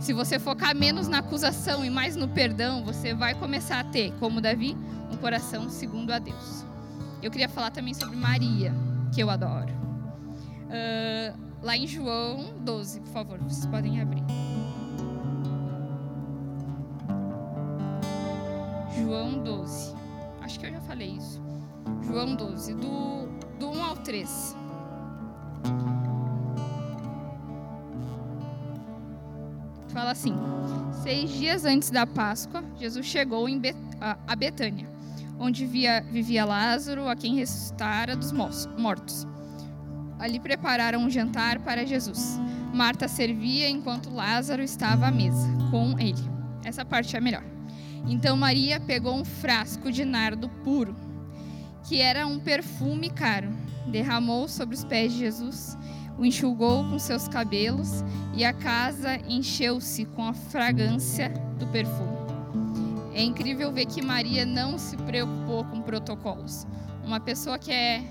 Se 0.00 0.12
você 0.12 0.38
focar 0.38 0.74
menos 0.74 1.08
na 1.08 1.18
acusação 1.18 1.84
e 1.84 1.90
mais 1.90 2.16
no 2.16 2.28
perdão, 2.28 2.84
você 2.84 3.14
vai 3.14 3.34
começar 3.34 3.80
a 3.80 3.84
ter, 3.84 4.12
como 4.18 4.40
Davi, 4.40 4.76
um 5.10 5.16
coração 5.16 5.68
segundo 5.68 6.10
a 6.10 6.18
Deus. 6.18 6.64
Eu 7.22 7.30
queria 7.30 7.48
falar 7.48 7.70
também 7.70 7.94
sobre 7.94 8.16
Maria, 8.16 8.74
que 9.14 9.22
eu 9.22 9.30
adoro. 9.30 9.85
Uh, 10.66 11.38
lá 11.62 11.76
em 11.76 11.86
João 11.86 12.54
12, 12.60 13.00
por 13.00 13.08
favor, 13.10 13.38
vocês 13.38 13.66
podem 13.66 14.00
abrir. 14.00 14.22
João 18.96 19.42
12. 19.42 19.94
Acho 20.40 20.58
que 20.58 20.66
eu 20.66 20.72
já 20.72 20.80
falei 20.80 21.10
isso. 21.10 21.40
João 22.02 22.34
12, 22.34 22.74
do, 22.74 23.28
do 23.58 23.70
1 23.70 23.84
ao 23.84 23.96
3. 23.96 24.56
Fala 29.88 30.10
assim: 30.10 30.34
Seis 31.02 31.30
dias 31.30 31.64
antes 31.64 31.90
da 31.90 32.06
Páscoa, 32.06 32.62
Jesus 32.76 33.06
chegou 33.06 33.48
em 33.48 33.58
Bet 33.58 33.76
a 34.00 34.36
Betânia, 34.36 34.88
onde 35.38 35.64
via, 35.64 36.02
vivia 36.02 36.44
Lázaro, 36.44 37.08
a 37.08 37.16
quem 37.16 37.36
ressuscitara 37.36 38.14
dos 38.14 38.30
mortos. 38.32 39.26
Ali 40.18 40.40
prepararam 40.40 41.00
um 41.00 41.10
jantar 41.10 41.58
para 41.60 41.86
Jesus. 41.86 42.40
Marta 42.72 43.08
servia 43.08 43.68
enquanto 43.68 44.12
Lázaro 44.12 44.62
estava 44.62 45.06
à 45.06 45.10
mesa 45.10 45.48
com 45.70 45.98
ele. 45.98 46.22
Essa 46.64 46.84
parte 46.84 47.16
é 47.16 47.20
melhor. 47.20 47.44
Então 48.06 48.36
Maria 48.36 48.80
pegou 48.80 49.14
um 49.14 49.24
frasco 49.24 49.90
de 49.90 50.04
nardo 50.04 50.48
puro 50.62 50.96
que 51.88 52.00
era 52.00 52.26
um 52.26 52.38
perfume 52.38 53.10
caro. 53.10 53.48
Derramou 53.86 54.48
sobre 54.48 54.74
os 54.74 54.84
pés 54.84 55.12
de 55.12 55.20
Jesus, 55.20 55.78
o 56.18 56.24
enxugou 56.24 56.82
com 56.84 56.98
seus 56.98 57.28
cabelos 57.28 58.04
e 58.34 58.44
a 58.44 58.52
casa 58.52 59.16
encheu-se 59.28 60.04
com 60.06 60.24
a 60.24 60.34
fragrância 60.34 61.28
do 61.58 61.66
perfume. 61.68 62.16
É 63.14 63.22
incrível 63.22 63.72
ver 63.72 63.86
que 63.86 64.02
Maria 64.02 64.44
não 64.44 64.76
se 64.76 64.96
preocupou 64.96 65.64
com 65.64 65.80
protocolos. 65.80 66.66
Uma 67.06 67.20
pessoa 67.20 67.58
que 67.58 67.70
é 67.70 68.02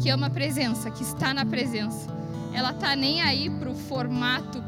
que 0.00 0.08
ama 0.08 0.28
a 0.28 0.30
presença, 0.30 0.90
que 0.90 1.02
está 1.02 1.34
na 1.34 1.44
presença, 1.44 2.08
ela 2.52 2.72
tá 2.72 2.94
nem 2.94 3.20
aí 3.20 3.50
pro 3.50 3.74
formato, 3.74 4.62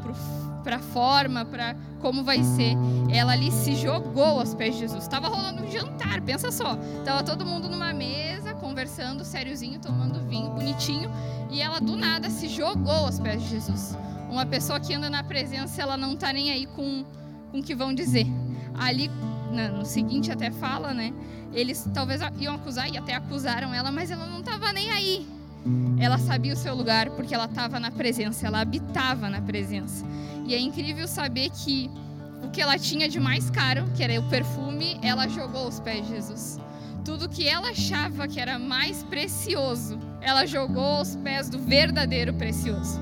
para 0.63 0.75
a 0.75 0.79
forma, 0.79 1.45
para 1.45 1.73
como 2.01 2.23
vai 2.23 2.43
ser. 2.43 2.75
Ela 3.09 3.31
ali 3.31 3.49
se 3.49 3.75
jogou 3.75 4.39
aos 4.39 4.53
pés 4.53 4.75
de 4.75 4.81
Jesus. 4.81 5.03
Estava 5.03 5.29
rolando 5.29 5.63
um 5.63 5.71
jantar, 5.71 6.21
pensa 6.21 6.51
só. 6.51 6.75
Tava 7.05 7.23
todo 7.23 7.45
mundo 7.45 7.69
numa 7.69 7.93
mesa 7.93 8.53
conversando, 8.53 9.23
sériozinho, 9.23 9.79
tomando 9.79 10.19
vinho, 10.27 10.51
bonitinho, 10.51 11.09
e 11.49 11.61
ela 11.61 11.79
do 11.79 11.95
nada 11.95 12.29
se 12.29 12.49
jogou 12.49 12.91
aos 12.91 13.19
pés 13.19 13.41
de 13.41 13.49
Jesus. 13.49 13.97
Uma 14.29 14.45
pessoa 14.45 14.79
que 14.79 14.93
anda 14.93 15.09
na 15.09 15.23
presença, 15.23 15.81
ela 15.81 15.95
não 15.95 16.15
tá 16.15 16.33
nem 16.33 16.51
aí 16.51 16.65
com 16.65 17.05
com 17.51 17.59
o 17.59 17.63
que 17.63 17.75
vão 17.75 17.93
dizer. 17.93 18.27
Ali 18.77 19.09
no 19.51 19.85
seguinte 19.85 20.31
até 20.31 20.51
fala, 20.51 20.93
né? 20.93 21.13
Eles 21.53 21.89
talvez 21.93 22.21
iam 22.39 22.55
acusar 22.55 22.91
e 22.91 22.97
até 22.97 23.15
acusaram 23.15 23.73
ela, 23.73 23.91
mas 23.91 24.11
ela 24.11 24.25
não 24.27 24.39
estava 24.39 24.71
nem 24.73 24.89
aí. 24.91 25.27
Ela 25.99 26.17
sabia 26.17 26.53
o 26.53 26.57
seu 26.57 26.75
lugar 26.75 27.09
porque 27.11 27.33
ela 27.33 27.45
estava 27.45 27.79
na 27.79 27.91
presença, 27.91 28.45
ela 28.45 28.61
habitava 28.61 29.29
na 29.29 29.41
presença. 29.41 30.05
E 30.45 30.53
é 30.53 30.59
incrível 30.59 31.07
saber 31.07 31.49
que 31.49 31.89
o 32.43 32.49
que 32.49 32.61
ela 32.61 32.77
tinha 32.77 33.09
de 33.09 33.19
mais 33.19 33.49
caro, 33.49 33.85
que 33.95 34.03
era 34.03 34.19
o 34.19 34.29
perfume, 34.29 34.99
ela 35.01 35.27
jogou 35.27 35.65
aos 35.65 35.79
pés 35.79 36.05
de 36.05 36.13
Jesus 36.13 36.59
tudo 37.07 37.29
que 37.29 37.47
ela 37.47 37.69
achava 37.69 38.27
que 38.27 38.37
era 38.37 38.59
mais 38.59 39.01
precioso, 39.01 39.97
ela 40.19 40.45
jogou 40.45 40.97
aos 40.97 41.15
pés 41.15 41.49
do 41.49 41.57
verdadeiro 41.57 42.33
precioso. 42.33 42.99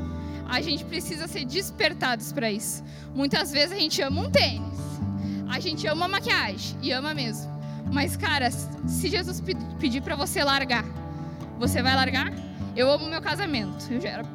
A 0.48 0.62
gente 0.62 0.86
precisa 0.86 1.28
ser 1.28 1.44
despertados 1.44 2.32
para 2.32 2.52
isso. 2.52 2.84
Muitas 3.16 3.52
vezes 3.52 3.72
a 3.72 3.80
gente 3.80 4.00
ama 4.04 4.22
um 4.22 4.30
tênis, 4.30 4.78
a 5.55 5.59
gente 5.59 5.88
ama 5.88 6.07
maquiagem 6.07 6.77
e 6.81 6.91
ama 6.91 7.13
mesmo. 7.13 7.50
Mas 7.91 8.17
cara, 8.17 8.51
se 8.51 9.07
Jesus 9.07 9.41
pedir 9.79 10.01
para 10.01 10.15
você 10.15 10.43
largar, 10.43 10.83
você 11.57 11.81
vai 11.81 11.95
largar? 11.95 12.33
Eu 12.75 12.91
amo 12.91 13.07
meu 13.07 13.21
casamento. 13.21 13.88
Eu 13.89 14.01
já 14.01 14.09
era, 14.09 14.25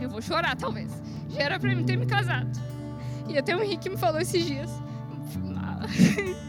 eu 0.00 0.08
vou 0.08 0.22
chorar 0.22 0.56
talvez. 0.56 0.90
Já 1.28 1.42
era 1.42 1.60
para 1.60 1.74
mim 1.74 1.84
ter 1.84 1.96
me 1.96 2.06
casado. 2.06 2.50
E 3.28 3.36
até 3.36 3.54
o 3.54 3.62
Henrique 3.62 3.90
me 3.90 3.96
falou 3.98 4.20
esses 4.20 4.44
dias. 4.44 4.70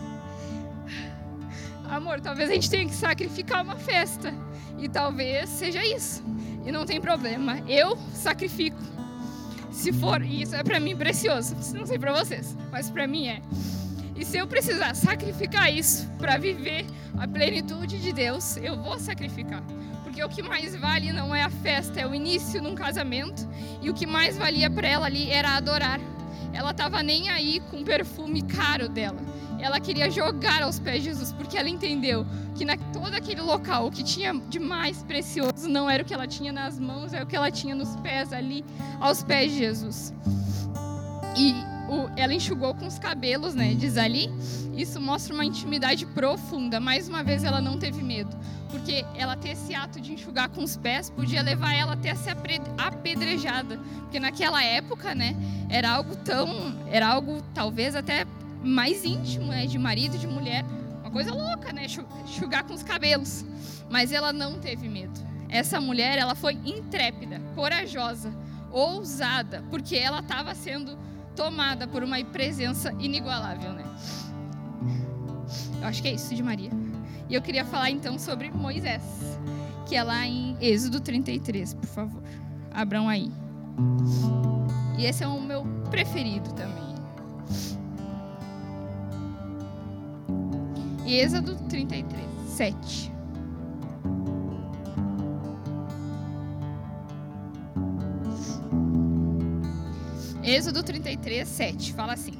Amor, 1.90 2.22
talvez 2.22 2.50
a 2.50 2.54
gente 2.54 2.70
tenha 2.70 2.86
que 2.86 2.96
sacrificar 2.96 3.64
uma 3.64 3.76
festa. 3.76 4.34
E 4.80 4.88
talvez 4.88 5.50
seja 5.50 5.86
isso. 5.86 6.24
E 6.66 6.72
não 6.72 6.86
tem 6.86 7.02
problema. 7.02 7.60
Eu 7.68 7.98
sacrifico. 8.14 8.80
Se 9.72 9.92
for, 9.92 10.22
e 10.22 10.44
isso 10.44 10.56
é 10.56 10.64
para 10.64 10.80
mim 10.80 10.96
precioso. 10.96 11.56
Não 11.76 11.86
sei 11.86 12.00
para 12.00 12.14
vocês, 12.14 12.56
mas 12.72 12.90
para 12.90 13.06
mim 13.06 13.28
é. 13.28 13.42
E 14.22 14.26
se 14.26 14.38
eu 14.38 14.46
precisar 14.46 14.94
sacrificar 14.96 15.74
isso 15.74 16.08
para 16.20 16.38
viver 16.38 16.86
a 17.18 17.28
plenitude 17.28 18.00
de 18.00 18.14
Deus, 18.14 18.56
eu 18.58 18.78
vou 18.78 19.00
sacrificar. 19.00 19.64
Porque 20.04 20.24
o 20.24 20.30
que 20.30 20.44
mais 20.44 20.76
vale 20.76 21.12
não 21.12 21.34
é 21.34 21.42
a 21.42 21.50
festa, 21.50 22.00
é 22.00 22.06
o 22.06 22.14
início 22.14 22.62
de 22.62 22.68
um 22.68 22.76
casamento. 22.76 23.50
E 23.82 23.90
o 23.90 23.96
que 23.96 24.06
mais 24.06 24.38
valia 24.38 24.70
para 24.70 24.88
ela 24.88 25.08
ali 25.08 25.32
era 25.32 25.56
adorar. 25.58 26.00
Ela 26.54 26.70
estava 26.70 27.02
nem 27.02 27.30
aí 27.30 27.62
com 27.72 27.82
o 27.82 27.84
perfume 27.84 28.44
caro 28.44 28.88
dela 28.88 29.20
ela 29.60 29.80
queria 29.80 30.10
jogar 30.10 30.64
aos 30.64 30.80
pés 30.80 31.04
de 31.04 31.10
Jesus, 31.10 31.32
porque 31.34 31.56
ela 31.56 31.70
entendeu 31.70 32.26
que 32.56 32.66
na 32.66 32.76
todo 32.92 33.14
aquele 33.14 33.42
local 33.42 33.86
o 33.86 33.92
que 33.92 34.04
tinha 34.04 34.34
de 34.34 34.60
mais 34.60 35.04
precioso 35.04 35.70
não 35.70 35.88
era 35.88 36.02
o 36.02 36.06
que 36.06 36.16
ela 36.16 36.26
tinha 36.26 36.52
nas 36.52 36.80
mãos, 36.80 37.14
é 37.14 37.22
o 37.22 37.28
que 37.28 37.36
ela 37.36 37.52
tinha 37.52 37.76
nos 37.76 37.96
pés 37.98 38.34
ali, 38.34 38.66
aos 39.00 39.24
pés 39.24 39.52
de 39.52 39.60
Jesus. 39.60 40.14
E 41.38 41.54
o, 41.92 42.10
ela 42.16 42.34
enxugou 42.34 42.74
com 42.74 42.88
os 42.88 42.98
cabelos, 42.98 43.54
né? 43.54 43.74
Diz 43.74 43.98
ali. 43.98 44.32
Isso 44.74 45.02
mostra 45.02 45.34
uma 45.34 45.44
intimidade 45.44 46.06
profunda. 46.06 46.80
Mais 46.80 47.10
uma 47.10 47.22
vez, 47.22 47.44
ela 47.44 47.60
não 47.60 47.78
teve 47.78 48.02
medo, 48.02 48.34
porque 48.70 49.06
ela 49.14 49.36
ter 49.36 49.50
esse 49.50 49.76
ato 49.76 50.00
de 50.00 50.14
enxugar 50.14 50.48
com 50.48 50.64
os 50.64 50.78
pés 50.78 51.10
podia 51.10 51.42
levar 51.42 51.74
ela 51.74 51.94
até 51.94 52.12
a 52.12 52.16
ser 52.16 52.34
apedrejada, 52.78 53.78
porque 54.00 54.20
naquela 54.22 54.64
época, 54.64 55.14
né? 55.14 55.36
Era 55.70 55.92
algo 55.92 56.16
tão, 56.16 56.50
era 56.90 57.08
algo 57.08 57.42
talvez 57.54 57.94
até 57.94 58.26
mais 58.64 59.04
íntimo, 59.04 59.48
né, 59.48 59.66
de 59.66 59.78
marido, 59.78 60.18
de 60.18 60.28
mulher. 60.28 60.64
Uma 61.02 61.12
coisa 61.12 61.34
louca, 61.34 61.74
né, 61.74 61.88
enxugar 62.24 62.64
com 62.64 62.74
os 62.74 62.84
cabelos. 62.84 63.44
Mas 63.90 64.14
ela 64.14 64.32
não 64.32 64.60
teve 64.60 64.88
medo. 64.88 65.20
Essa 65.50 65.82
mulher, 65.82 66.18
ela 66.18 66.36
foi 66.36 66.54
intrépida, 66.66 67.42
corajosa, 67.54 68.34
ousada, 68.72 69.62
porque 69.70 69.98
ela 69.98 70.20
estava 70.20 70.56
sendo 70.56 70.98
tomada 71.36 71.88
por 71.88 72.04
uma 72.04 72.24
presença 72.24 72.94
inigualável, 73.00 73.74
né? 73.74 73.84
Eu 75.82 75.88
acho 75.88 76.02
que 76.02 76.08
é 76.08 76.14
isso 76.14 76.36
de 76.36 76.44
Maria. 76.44 76.72
E 77.30 77.34
eu 77.34 77.42
queria 77.42 77.66
falar 77.66 77.90
então 77.90 78.20
sobre 78.20 78.52
Moisés, 78.52 79.02
que 79.88 79.96
é 79.96 80.04
lá 80.04 80.26
em 80.26 80.56
Êxodo 80.60 81.00
33, 81.00 81.74
por 81.74 81.88
favor. 81.88 82.24
Abram 82.72 83.08
aí. 83.10 83.32
E 84.98 85.06
esse 85.06 85.24
é 85.24 85.28
o 85.28 85.42
meu 85.42 85.64
preferido 85.90 86.54
também. 86.54 86.92
Êxodo 91.06 91.56
33, 91.68 92.26
7. 92.48 93.11
Êxodo 100.52 100.84
33, 100.84 101.48
7 101.48 101.94
fala 101.94 102.12
assim: 102.12 102.34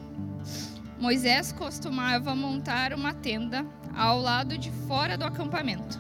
Moisés 1.00 1.54
costumava 1.54 2.36
montar 2.36 2.92
uma 2.94 3.14
tenda 3.14 3.66
ao 3.96 4.20
lado 4.20 4.58
de 4.58 4.70
fora 4.86 5.18
do 5.18 5.24
acampamento. 5.24 5.98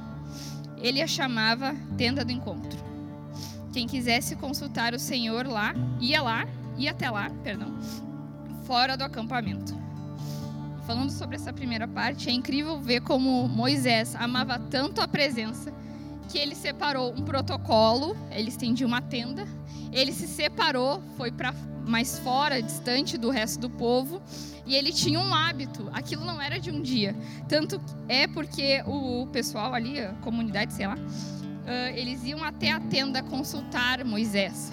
Ele 0.78 1.02
a 1.02 1.08
chamava 1.08 1.74
tenda 1.98 2.26
do 2.26 2.32
encontro. 2.34 2.78
Quem 3.72 3.88
quisesse 3.88 4.36
consultar 4.36 4.94
o 4.94 5.00
Senhor 5.00 5.48
lá, 5.48 5.74
ia 6.02 6.22
lá, 6.22 6.46
ia 6.78 6.92
até 6.92 7.10
lá, 7.10 7.30
perdão, 7.44 7.80
fora 8.66 8.98
do 8.98 9.06
acampamento 9.06 9.80
falando 10.86 11.12
sobre 11.12 11.38
essa 11.38 11.54
primeira 11.54 11.88
parte, 11.88 12.28
é 12.28 12.34
incrível 12.34 12.78
ver 12.78 13.00
como 13.00 13.48
Moisés 13.48 14.14
amava 14.14 14.60
tanto 14.60 15.00
a 15.00 15.08
presença 15.08 15.72
que 16.32 16.38
ele 16.38 16.56
separou 16.56 17.12
um 17.12 17.24
protocolo, 17.24 18.16
ele 18.32 18.48
estendia 18.48 18.88
uma 18.88 19.02
tenda, 19.02 19.46
ele 19.92 20.14
se 20.14 20.28
separou, 20.28 21.04
foi 21.18 21.30
para 21.30 21.54
mais 21.86 22.18
fora, 22.20 22.62
distante 22.62 23.18
do 23.18 23.30
resto 23.30 23.60
do 23.60 23.70
povo, 23.70 24.22
e 24.66 24.76
ele 24.76 24.94
tinha 24.94 25.20
um 25.20 25.36
hábito, 25.36 25.90
aquilo 25.92 26.24
não 26.24 26.42
era 26.42 26.58
de 26.58 26.72
um 26.72 26.82
dia. 26.82 27.14
Tanto 27.50 27.82
é 28.08 28.28
porque 28.28 28.82
o 28.88 29.28
pessoal 29.28 29.74
ali, 29.74 30.00
a 30.00 30.14
comunidade, 30.22 30.74
sei 30.74 30.88
lá, 30.88 30.96
eles 31.94 32.24
iam 32.24 32.44
até 32.44 32.72
a 32.72 32.80
tenda 32.80 33.22
consultar 33.22 34.06
Moisés. 34.06 34.72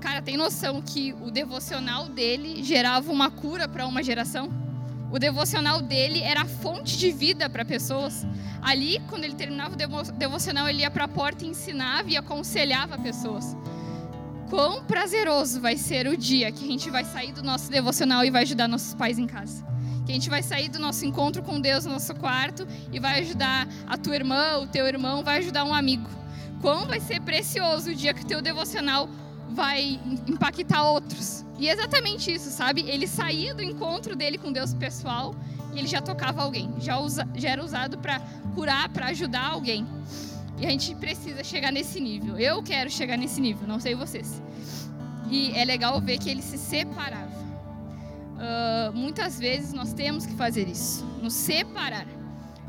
Cara, 0.00 0.20
tem 0.20 0.36
noção 0.36 0.82
que 0.82 1.14
o 1.22 1.30
devocional 1.30 2.08
dele 2.08 2.62
gerava 2.64 3.12
uma 3.12 3.30
cura 3.30 3.68
para 3.68 3.86
uma 3.86 4.02
geração? 4.02 4.65
O 5.16 5.18
devocional 5.18 5.80
dele 5.80 6.20
era 6.20 6.42
a 6.42 6.44
fonte 6.44 6.98
de 6.98 7.10
vida 7.10 7.48
para 7.48 7.64
pessoas. 7.64 8.26
Ali, 8.60 9.00
quando 9.08 9.24
ele 9.24 9.34
terminava 9.34 9.74
o 9.74 10.12
devocional, 10.12 10.68
ele 10.68 10.82
ia 10.82 10.90
para 10.90 11.04
a 11.04 11.08
porta 11.08 11.42
e 11.42 11.48
ensinava 11.48 12.10
e 12.10 12.18
aconselhava 12.18 12.98
pessoas. 12.98 13.56
Quão 14.50 14.84
prazeroso 14.84 15.58
vai 15.58 15.78
ser 15.78 16.06
o 16.06 16.18
dia 16.18 16.52
que 16.52 16.62
a 16.62 16.68
gente 16.68 16.90
vai 16.90 17.02
sair 17.02 17.32
do 17.32 17.42
nosso 17.42 17.70
devocional 17.70 18.26
e 18.26 18.30
vai 18.30 18.42
ajudar 18.42 18.68
nossos 18.68 18.92
pais 18.92 19.18
em 19.18 19.26
casa. 19.26 19.64
Que 20.04 20.12
a 20.12 20.14
gente 20.14 20.28
vai 20.28 20.42
sair 20.42 20.68
do 20.68 20.78
nosso 20.78 21.06
encontro 21.06 21.42
com 21.42 21.58
Deus 21.58 21.86
no 21.86 21.92
nosso 21.92 22.14
quarto 22.14 22.68
e 22.92 23.00
vai 23.00 23.20
ajudar 23.20 23.66
a 23.86 23.96
tua 23.96 24.16
irmã, 24.16 24.58
o 24.58 24.66
teu 24.66 24.86
irmão, 24.86 25.24
vai 25.24 25.38
ajudar 25.38 25.64
um 25.64 25.72
amigo. 25.72 26.10
Quão 26.60 26.84
vai 26.84 27.00
ser 27.00 27.22
precioso 27.22 27.90
o 27.90 27.94
dia 27.94 28.12
que 28.12 28.22
o 28.22 28.26
teu 28.26 28.42
devocional 28.42 29.08
vai 29.50 30.00
impactar 30.26 30.82
outros. 30.82 31.44
E 31.58 31.68
é 31.68 31.72
exatamente 31.72 32.32
isso, 32.32 32.50
sabe? 32.50 32.82
Ele 32.82 33.06
saía 33.06 33.54
do 33.54 33.62
encontro 33.62 34.14
dele 34.14 34.36
com 34.36 34.52
Deus 34.52 34.74
pessoal 34.74 35.34
e 35.72 35.78
ele 35.78 35.88
já 35.88 36.00
tocava 36.00 36.42
alguém, 36.42 36.72
já, 36.78 36.98
usa, 36.98 37.26
já 37.34 37.50
era 37.50 37.64
usado 37.64 37.98
para 37.98 38.20
curar, 38.54 38.88
para 38.88 39.06
ajudar 39.06 39.46
alguém. 39.50 39.86
E 40.58 40.66
a 40.66 40.70
gente 40.70 40.94
precisa 40.94 41.44
chegar 41.44 41.70
nesse 41.70 42.00
nível. 42.00 42.38
Eu 42.38 42.62
quero 42.62 42.90
chegar 42.90 43.16
nesse 43.16 43.40
nível, 43.40 43.66
não 43.66 43.78
sei 43.78 43.94
vocês. 43.94 44.42
E 45.30 45.52
é 45.52 45.64
legal 45.64 46.00
ver 46.00 46.18
que 46.18 46.30
ele 46.30 46.42
se 46.42 46.56
separava. 46.56 47.36
Uh, 48.36 48.92
muitas 48.94 49.38
vezes 49.38 49.72
nós 49.72 49.92
temos 49.92 50.26
que 50.26 50.34
fazer 50.34 50.68
isso, 50.68 51.04
nos 51.22 51.32
separar. 51.32 52.06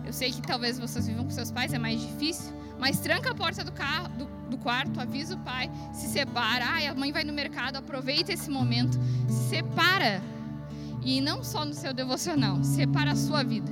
Eu 0.05 0.13
sei 0.13 0.31
que 0.31 0.41
talvez 0.41 0.79
vocês 0.79 1.07
vivam 1.07 1.25
com 1.25 1.31
seus 1.31 1.51
pais, 1.51 1.73
é 1.73 1.77
mais 1.77 1.99
difícil, 1.99 2.53
mas 2.79 2.99
tranca 2.99 3.31
a 3.31 3.35
porta 3.35 3.63
do 3.63 3.71
carro, 3.71 4.09
do, 4.09 4.25
do 4.49 4.57
quarto, 4.57 4.99
avisa 4.99 5.35
o 5.35 5.39
pai, 5.39 5.69
se 5.93 6.07
separa. 6.07 6.65
Ah, 6.65 6.91
a 6.91 6.95
mãe 6.95 7.11
vai 7.11 7.23
no 7.23 7.33
mercado, 7.33 7.77
aproveita 7.77 8.31
esse 8.31 8.49
momento, 8.49 8.99
se 9.27 9.49
separa. 9.49 10.21
E 11.01 11.21
não 11.21 11.43
só 11.43 11.65
no 11.65 11.73
seu 11.73 11.93
devocional, 11.93 12.63
separa 12.63 13.11
a 13.11 13.15
sua 13.15 13.43
vida. 13.43 13.71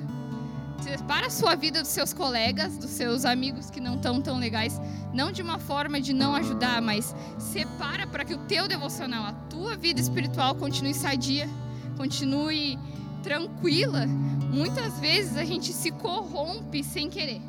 Separa 0.81 1.27
a 1.27 1.29
sua 1.29 1.55
vida 1.55 1.81
dos 1.81 1.89
seus 1.89 2.13
colegas, 2.13 2.77
dos 2.77 2.91
seus 2.91 3.25
amigos 3.25 3.69
que 3.69 3.79
não 3.79 3.95
estão 3.95 4.21
tão 4.21 4.37
legais, 4.37 4.79
não 5.13 5.31
de 5.31 5.41
uma 5.41 5.57
forma 5.57 5.99
de 5.99 6.13
não 6.13 6.35
ajudar, 6.35 6.81
mas 6.81 7.15
separa 7.39 8.05
para 8.05 8.23
que 8.23 8.33
o 8.33 8.39
teu 8.39 8.67
devocional, 8.67 9.25
a 9.25 9.33
tua 9.33 9.75
vida 9.75 9.99
espiritual 9.99 10.53
continue 10.55 10.93
sadia, 10.93 11.49
continue 11.97 12.77
tranquila. 13.23 14.05
Muitas 14.51 14.99
vezes 14.99 15.37
a 15.37 15.43
gente 15.43 15.73
se 15.73 15.91
corrompe 15.91 16.83
sem 16.83 17.09
querer 17.09 17.41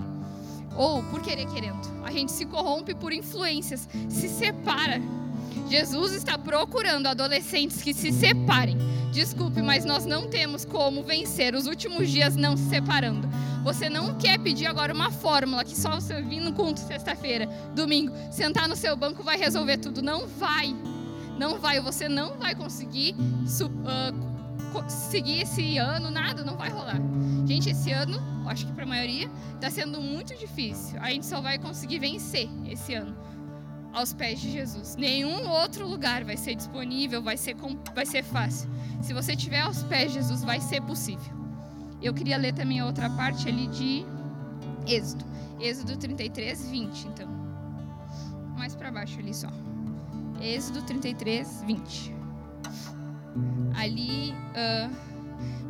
ou 0.76 1.02
por 1.04 1.20
querer 1.20 1.46
querendo. 1.46 1.80
A 2.04 2.10
gente 2.10 2.32
se 2.32 2.44
corrompe 2.44 2.94
por 2.94 3.12
influências, 3.12 3.88
se 4.08 4.28
separa. 4.28 5.00
Jesus 5.68 6.12
está 6.12 6.38
procurando 6.38 7.06
adolescentes 7.06 7.82
que 7.82 7.92
se 7.92 8.12
separem. 8.12 8.76
Desculpe, 9.10 9.62
mas 9.62 9.84
nós 9.84 10.04
não 10.04 10.28
temos 10.28 10.64
como 10.64 11.02
vencer 11.02 11.54
os 11.54 11.66
últimos 11.66 12.10
dias 12.10 12.36
não 12.36 12.56
se 12.56 12.68
separando. 12.68 13.26
Você 13.64 13.88
não 13.88 14.14
quer 14.14 14.38
pedir 14.38 14.66
agora 14.66 14.92
uma 14.92 15.10
fórmula 15.10 15.64
que 15.64 15.76
só 15.76 15.98
você 15.98 16.22
vir 16.22 16.40
no 16.40 16.52
culto 16.52 16.78
sexta-feira, 16.80 17.46
domingo, 17.74 18.12
sentar 18.30 18.68
no 18.68 18.76
seu 18.76 18.96
banco 18.96 19.22
vai 19.22 19.36
resolver 19.36 19.78
tudo. 19.78 20.02
Não 20.02 20.26
vai. 20.26 20.76
Não 21.38 21.58
vai. 21.58 21.80
Você 21.80 22.08
não 22.08 22.36
vai 22.36 22.54
conseguir 22.54 23.14
uh, 23.14 24.90
seguir 24.90 25.42
esse 25.42 25.78
ano, 25.78 26.10
nada, 26.10 26.44
não 26.44 26.56
vai 26.56 26.70
rolar. 26.70 27.00
Gente, 27.46 27.70
esse 27.70 27.90
ano, 27.90 28.20
acho 28.48 28.66
que 28.66 28.72
para 28.72 28.84
a 28.84 28.86
maioria, 28.86 29.30
está 29.54 29.70
sendo 29.70 30.00
muito 30.00 30.34
difícil. 30.36 30.98
A 31.00 31.10
gente 31.10 31.26
só 31.26 31.40
vai 31.40 31.58
conseguir 31.58 31.98
vencer 31.98 32.48
esse 32.66 32.94
ano 32.94 33.16
aos 33.92 34.12
pés 34.12 34.40
de 34.40 34.50
Jesus. 34.52 34.94
Nenhum 34.96 35.48
outro 35.48 35.88
lugar 35.88 36.22
vai 36.22 36.36
ser 36.36 36.54
disponível, 36.54 37.22
vai 37.22 37.36
ser, 37.36 37.56
vai 37.94 38.04
ser 38.04 38.22
fácil. 38.22 38.68
Se 39.02 39.14
você 39.14 39.32
estiver 39.32 39.60
aos 39.60 39.82
pés 39.84 40.12
de 40.12 40.18
Jesus, 40.18 40.42
vai 40.42 40.60
ser 40.60 40.82
possível. 40.82 41.34
Eu 42.02 42.12
queria 42.12 42.36
ler 42.36 42.52
também 42.52 42.80
a 42.80 42.86
outra 42.86 43.08
parte 43.08 43.48
ali 43.48 43.66
de 43.68 44.04
Êxodo. 44.86 45.24
Êxodo 45.58 45.96
33, 45.96 46.68
20, 46.68 47.08
então. 47.08 47.28
Mais 48.56 48.74
para 48.74 48.90
baixo 48.90 49.18
ali 49.18 49.34
só. 49.34 49.48
Êxodo 50.40 50.82
33, 50.82 51.64
20. 51.66 52.14
Ali, 53.74 54.32
uh, 54.32 55.05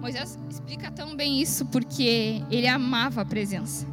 Moisés 0.07 0.39
explica 0.49 0.89
tão 0.89 1.17
bem 1.17 1.43
isso 1.43 1.67
porque 1.67 2.41
ele 2.49 2.69
amava 2.69 3.23
a 3.23 3.25
presença. 3.25 3.85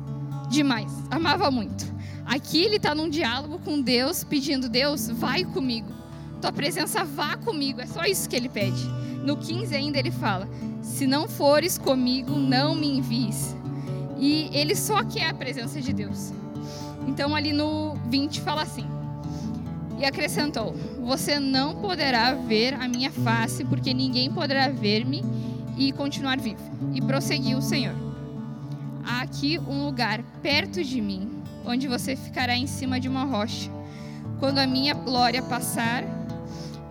Demais, 0.48 0.92
amava 1.10 1.50
muito. 1.50 1.92
Aqui 2.24 2.64
ele 2.64 2.76
está 2.76 2.94
num 2.94 3.10
diálogo 3.10 3.58
com 3.66 3.82
Deus, 3.82 4.24
pedindo: 4.24 4.70
Deus, 4.70 5.10
vai 5.10 5.44
comigo. 5.44 5.92
Tua 6.40 6.52
presença 6.52 7.04
vá 7.04 7.36
comigo. 7.36 7.82
É 7.82 7.88
só 7.88 8.04
isso 8.04 8.30
que 8.30 8.36
ele 8.36 8.48
pede. 8.48 8.88
No 9.26 9.38
15 9.38 9.76
ainda 9.76 9.98
ele 9.98 10.12
fala: 10.12 10.48
Se 10.84 11.08
não 11.08 11.28
fores 11.28 11.80
comigo, 11.80 12.38
não 12.38 12.76
me 12.76 12.96
envies. 12.96 13.56
E 14.20 14.52
ele 14.54 14.76
só 14.76 15.04
quer 15.04 15.30
a 15.30 15.34
presença 15.34 15.82
de 15.82 15.92
Deus. 15.92 16.32
Então 17.08 17.36
ali 17.36 17.52
no 17.52 17.96
20 18.12 18.40
fala 18.42 18.62
assim: 18.62 18.86
E 19.98 20.06
acrescentou: 20.06 20.76
Você 21.00 21.40
não 21.40 21.78
poderá 21.78 22.36
ver 22.36 22.76
a 22.76 22.88
minha 22.88 23.10
face, 23.10 23.66
porque 23.66 23.96
ninguém 23.96 24.32
poderá 24.32 24.70
ver-me 24.70 25.24
e 25.78 25.92
continuar 25.92 26.40
vivo. 26.40 26.62
E 26.94 27.02
prosseguiu 27.02 27.58
o 27.58 27.62
Senhor: 27.62 27.96
Há 29.06 29.22
aqui 29.22 29.60
um 29.60 29.86
lugar 29.86 30.22
perto 30.42 30.84
de 30.84 31.02
mim, 31.02 31.30
onde 31.66 31.88
você 31.88 32.16
ficará 32.16 32.56
em 32.56 32.68
cima 32.68 33.00
de 33.00 33.08
uma 33.08 33.24
rocha. 33.24 33.70
Quando 34.40 34.60
a 34.60 34.68
minha 34.68 34.94
glória 34.94 35.42
passar, 35.42 36.04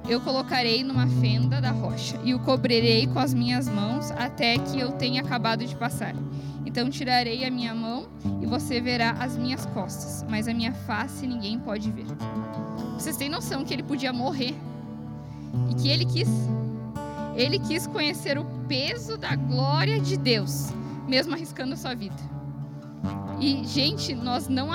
eu 0.09 0.21
colocarei 0.21 0.83
numa 0.83 1.07
fenda 1.07 1.61
da 1.61 1.71
rocha 1.71 2.19
e 2.25 2.35
o 2.35 2.41
cobrirei 2.41 3.07
com 3.07 3.19
as 3.19 3.33
minhas 3.33 3.69
mãos 3.69 4.11
até 4.13 4.59
que 4.59 4.79
eu 4.79 4.93
tenha 4.93 5.23
acabado 5.23 5.65
de 5.65 5.77
passar. 5.77 6.15
Então 6.67 6.91
tirarei 6.91 7.45
a 7.45 7.51
minha 7.51 7.75
mão 7.75 8.09
e 8.41 8.47
você 8.47 8.81
verá 8.81 9.13
as 9.13 9.37
minhas 9.37 9.67
costas, 9.67 10.25
mas 10.29 10.49
a 10.49 10.55
minha 10.55 10.73
face 10.73 11.27
ninguém 11.27 11.59
pode 11.59 11.91
ver. 11.91 12.07
Vocês 12.95 13.17
têm 13.17 13.29
noção 13.29 13.65
que 13.65 13.73
ele 13.73 13.83
podia 13.83 14.13
morrer 14.13 14.55
e 15.71 15.75
que 15.75 15.89
ele 15.89 16.05
quis? 16.05 16.29
Ele 17.37 17.59
quis 17.59 17.87
conhecer 17.87 18.39
o 18.39 18.45
peso 18.69 19.17
da 19.17 19.35
glória 19.35 20.01
de 20.01 20.17
Deus, 20.17 20.71
mesmo 21.09 21.35
arriscando 21.35 21.75
a 21.75 21.77
sua 21.77 21.95
vida. 21.95 22.17
E 23.41 23.65
gente, 23.65 24.15
nós 24.15 24.49
não 24.49 24.69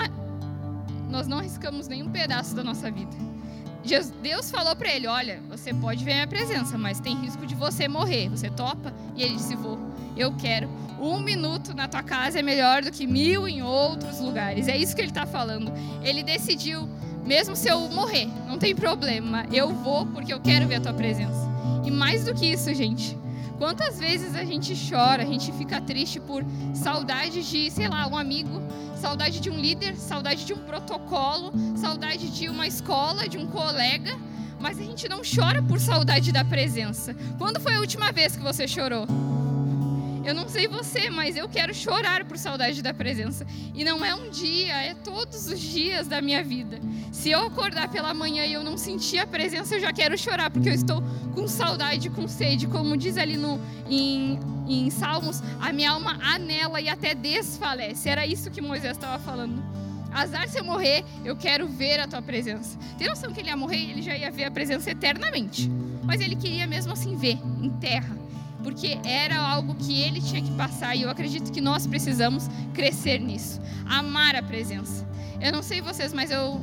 nós 1.10 1.28
não 1.28 1.39
arriscamos 1.39 1.88
nenhum 1.88 2.10
pedaço 2.10 2.54
da 2.56 2.63
nossa 2.63 2.91
vida. 2.91 3.15
Deus 4.21 4.52
falou 4.52 4.76
para 4.76 4.89
ele: 4.93 5.08
Olha, 5.08 5.41
você 5.50 5.73
pode 5.73 6.04
ver 6.04 6.12
a 6.12 6.15
minha 6.15 6.28
presença, 6.28 6.78
mas 6.78 7.00
tem 7.00 7.15
risco 7.15 7.45
de 7.45 7.56
você 7.56 7.88
morrer. 7.88 8.28
Você 8.30 8.50
topa? 8.50 8.93
E 9.15 9.23
ele 9.23 9.36
disse: 9.36 9.56
Vou, 9.56 9.80
eu 10.15 10.34
quero. 10.36 10.69
Um 11.00 11.19
minuto 11.19 11.73
na 11.73 11.88
tua 11.88 12.04
casa 12.04 12.39
é 12.39 12.41
melhor 12.41 12.82
do 12.82 12.91
que 12.91 13.08
mil 13.08 13.47
em 13.47 13.62
outros 13.62 14.19
lugares. 14.19 14.67
É 14.67 14.76
isso 14.76 14.95
que 14.95 15.02
ele 15.02 15.10
está 15.10 15.26
falando. 15.26 15.71
Ele 16.04 16.23
decidiu, 16.23 16.89
mesmo 17.23 17.56
se 17.56 17.69
eu 17.69 17.80
morrer, 17.89 18.28
não 18.47 18.58
tem 18.58 18.76
problema, 18.76 19.45
eu 19.52 19.69
vou 19.69 20.08
porque 20.08 20.34
eu 20.34 20.39
quero 20.41 20.67
ver 20.67 20.76
a 20.76 20.82
tua 20.82 20.93
presença. 20.93 21.47
E 21.86 21.91
mais 21.91 22.26
do 22.26 22.34
que 22.34 22.47
isso, 22.47 22.73
gente, 22.73 23.15
Quantas 23.58 23.98
vezes 24.00 24.36
a 24.36 24.43
gente 24.43 24.74
chora, 24.89 25.24
a 25.24 25.26
gente 25.26 25.52
fica 25.54 25.82
triste 25.82 26.20
por 26.20 26.46
saudade 26.76 27.41
de, 27.41 27.72
sei 27.72 27.88
lá, 27.88 28.08
um 28.08 28.15
amigo, 28.15 28.62
saudade 28.96 29.39
de 29.39 29.50
um 29.50 29.60
líder, 29.60 29.96
saudade 29.96 30.46
de 30.46 30.54
um 30.54 30.58
protocolo, 30.60 31.52
saudade 31.76 32.30
de 32.30 32.50
uma 32.50 32.67
escola, 32.67 33.28
de 33.28 33.38
um 33.38 33.48
colega, 33.48 34.15
mas 34.60 34.80
a 34.80 34.84
gente 34.84 35.10
não 35.10 35.22
chora 35.24 35.62
por 35.63 35.80
saudade 35.80 36.32
da 36.32 36.46
presença. 36.46 37.15
Quando 37.39 37.60
foi 37.60 37.76
a 37.76 37.80
última 37.80 38.12
vez 38.12 38.36
que 38.36 38.43
você 38.43 38.67
chorou? 38.67 39.08
Eu 40.28 40.34
não 40.34 40.50
sei 40.50 40.68
você, 40.68 41.10
mas 41.10 41.38
eu 41.38 41.48
quero 41.48 41.74
chorar 41.74 42.26
por 42.26 42.38
saudade 42.38 42.82
da 42.82 42.94
presença. 42.94 43.48
E 43.74 43.82
não 43.86 44.04
é 44.04 44.13
um 44.13 44.30
dia, 44.30 44.74
é 44.84 44.94
todos 44.94 45.48
os 45.48 45.58
dias 45.58 46.06
da 46.06 46.22
minha 46.22 46.44
vida. 46.44 46.82
Se 47.13 47.30
eu 47.30 47.40
acordar 47.46 47.90
pela 47.90 48.13
manhã 48.13 48.46
e 48.46 48.52
eu 48.52 48.62
não 48.62 48.76
sentir 48.76 49.20
a 49.20 49.26
presença, 49.26 49.76
eu 49.76 49.80
já 49.80 49.94
quero 49.94 50.18
chorar, 50.18 50.52
porque 50.52 50.68
eu 50.68 50.74
estou 50.74 51.02
com 51.34 51.48
saudade, 51.48 52.10
com 52.10 52.28
sede. 52.28 52.68
Como 52.68 52.98
diz 52.98 53.16
ali 53.16 53.38
no, 53.38 53.58
em, 53.90 54.38
em 54.68 54.90
Salmos, 54.90 55.42
a 55.62 55.72
minha 55.72 55.92
alma 55.92 56.20
anela 56.22 56.82
e 56.82 56.90
até 56.90 57.16
desfalece. 57.16 58.10
Era 58.10 58.28
isso 58.28 58.52
que 58.52 58.60
Moisés 58.60 58.98
estava 58.98 59.24
falando. 59.24 59.63
Azar 60.12 60.50
se 60.50 60.60
eu 60.60 60.66
morrer, 60.66 61.06
eu 61.24 61.38
quero 61.38 61.70
ver 61.70 62.02
a 62.02 62.08
tua 62.08 62.22
presença. 62.22 62.78
Tem 62.98 63.08
noção 63.08 63.32
que 63.32 63.40
ele 63.40 63.48
ia 63.48 63.56
morrer 63.56 63.78
ele 63.78 64.02
já 64.02 64.18
ia 64.18 64.30
ver 64.30 64.44
a 64.44 64.52
presença 64.52 64.92
eternamente. 64.92 65.72
Mas 66.04 66.20
ele 66.20 66.36
queria 66.36 66.68
mesmo 66.68 66.92
assim 66.92 67.16
ver, 67.16 67.38
em 67.62 67.70
terra 67.80 68.27
porque 68.68 69.00
era 69.06 69.38
algo 69.38 69.76
que 69.76 70.02
ele 70.02 70.20
tinha 70.20 70.42
que 70.42 70.52
passar 70.52 70.94
e 70.94 71.04
eu 71.04 71.10
acredito 71.10 71.54
que 71.54 71.62
nós 71.62 71.88
precisamos 71.88 72.50
crescer 72.74 73.18
nisso, 73.18 73.62
amar 73.86 74.36
a 74.36 74.44
presença. 74.44 75.08
Eu 75.40 75.54
não 75.54 75.64
sei 75.64 75.80
vocês, 75.80 76.12
mas 76.12 76.32
eu 76.32 76.60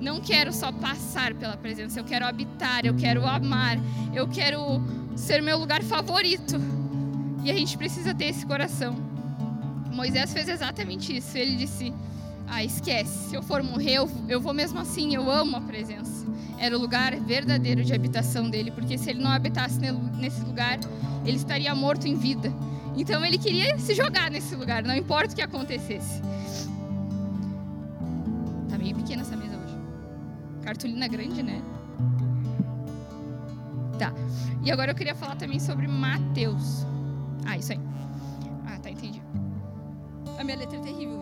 não 0.00 0.20
quero 0.20 0.52
só 0.52 0.70
passar 0.70 1.34
pela 1.34 1.56
presença, 1.56 1.98
eu 1.98 2.04
quero 2.04 2.24
habitar, 2.24 2.86
eu 2.86 2.94
quero 2.94 3.26
amar, 3.26 3.76
eu 4.14 4.28
quero 4.28 4.80
ser 5.16 5.42
meu 5.42 5.58
lugar 5.58 5.82
favorito. 5.82 6.54
E 7.42 7.50
a 7.50 7.54
gente 7.54 7.76
precisa 7.76 8.14
ter 8.14 8.26
esse 8.26 8.46
coração. 8.46 8.94
Moisés 9.92 10.32
fez 10.32 10.48
exatamente 10.48 11.16
isso. 11.16 11.36
Ele 11.36 11.56
disse: 11.56 11.92
Ah, 12.50 12.64
esquece, 12.64 13.28
se 13.30 13.34
eu 13.34 13.42
for 13.42 13.62
morrer, 13.62 13.94
eu, 13.94 14.10
eu 14.28 14.40
vou 14.40 14.52
mesmo 14.52 14.80
assim, 14.80 15.14
eu 15.14 15.30
amo 15.30 15.56
a 15.56 15.60
presença 15.60 16.20
era 16.60 16.76
o 16.76 16.80
lugar 16.80 17.16
verdadeiro 17.16 17.82
de 17.82 17.94
habitação 17.94 18.50
dele, 18.50 18.70
porque 18.70 18.98
se 18.98 19.08
ele 19.08 19.22
não 19.22 19.30
habitasse 19.30 19.80
nesse 20.18 20.42
lugar, 20.42 20.78
ele 21.24 21.38
estaria 21.38 21.74
morto 21.74 22.06
em 22.06 22.14
vida. 22.14 22.52
Então 22.94 23.24
ele 23.24 23.38
queria 23.38 23.78
se 23.78 23.94
jogar 23.94 24.30
nesse 24.30 24.54
lugar, 24.54 24.82
não 24.82 24.94
importa 24.94 25.32
o 25.32 25.36
que 25.36 25.40
acontecesse. 25.40 26.20
Tá 28.68 28.76
meio 28.76 28.94
pequena 28.94 29.22
essa 29.22 29.34
mesa 29.34 29.56
hoje. 29.56 29.74
Cartolina 30.62 31.08
grande, 31.08 31.42
né? 31.42 31.62
Tá. 33.98 34.12
E 34.62 34.70
agora 34.70 34.90
eu 34.90 34.94
queria 34.94 35.14
falar 35.14 35.36
também 35.36 35.58
sobre 35.58 35.88
Mateus. 35.88 36.86
Ah, 37.46 37.56
isso 37.56 37.72
aí. 37.72 37.80
Ah, 38.66 38.78
tá, 38.78 38.90
entendi. 38.90 39.22
A 40.38 40.44
minha 40.44 40.58
letra 40.58 40.76
é 40.76 40.82
terrível. 40.82 41.19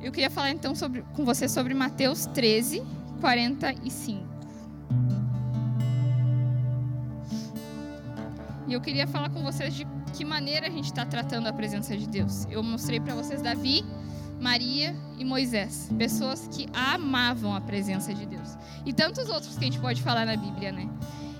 Eu 0.00 0.12
queria 0.12 0.30
falar 0.30 0.50
então 0.50 0.74
sobre, 0.74 1.02
com 1.14 1.24
você 1.24 1.48
sobre 1.48 1.74
Mateus 1.74 2.26
13, 2.26 2.82
45. 3.20 4.26
E 8.68 8.72
eu 8.72 8.80
queria 8.80 9.06
falar 9.06 9.30
com 9.30 9.42
vocês 9.42 9.74
de 9.74 9.86
que 10.14 10.24
maneira 10.24 10.66
a 10.66 10.70
gente 10.70 10.84
está 10.84 11.04
tratando 11.04 11.48
a 11.48 11.52
presença 11.52 11.96
de 11.96 12.06
Deus. 12.06 12.46
Eu 12.50 12.62
mostrei 12.62 13.00
para 13.00 13.14
vocês 13.14 13.42
Davi, 13.42 13.84
Maria 14.40 14.94
e 15.18 15.24
Moisés, 15.24 15.90
pessoas 15.98 16.46
que 16.48 16.68
amavam 16.72 17.54
a 17.54 17.60
presença 17.60 18.14
de 18.14 18.24
Deus. 18.24 18.56
E 18.86 18.92
tantos 18.92 19.28
outros 19.28 19.56
que 19.56 19.64
a 19.64 19.64
gente 19.64 19.80
pode 19.80 20.00
falar 20.00 20.24
na 20.24 20.36
Bíblia, 20.36 20.70
né? 20.70 20.88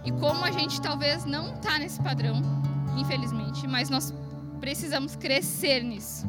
E 0.05 0.11
como 0.12 0.44
a 0.44 0.51
gente 0.51 0.81
talvez 0.81 1.25
não 1.25 1.55
está 1.55 1.79
nesse 1.79 2.01
padrão, 2.01 2.42
infelizmente, 2.97 3.68
mas 3.68 3.88
nós 3.88 4.12
precisamos 4.59 5.14
crescer 5.14 5.85
nisso. 5.85 6.27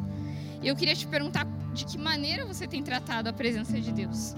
E 0.62 0.68
eu 0.68 0.76
queria 0.76 0.94
te 0.94 1.06
perguntar 1.06 1.46
de 1.72 1.84
que 1.84 1.98
maneira 1.98 2.44
você 2.44 2.66
tem 2.66 2.82
tratado 2.82 3.28
a 3.28 3.32
presença 3.32 3.80
de 3.80 3.92
Deus. 3.92 4.34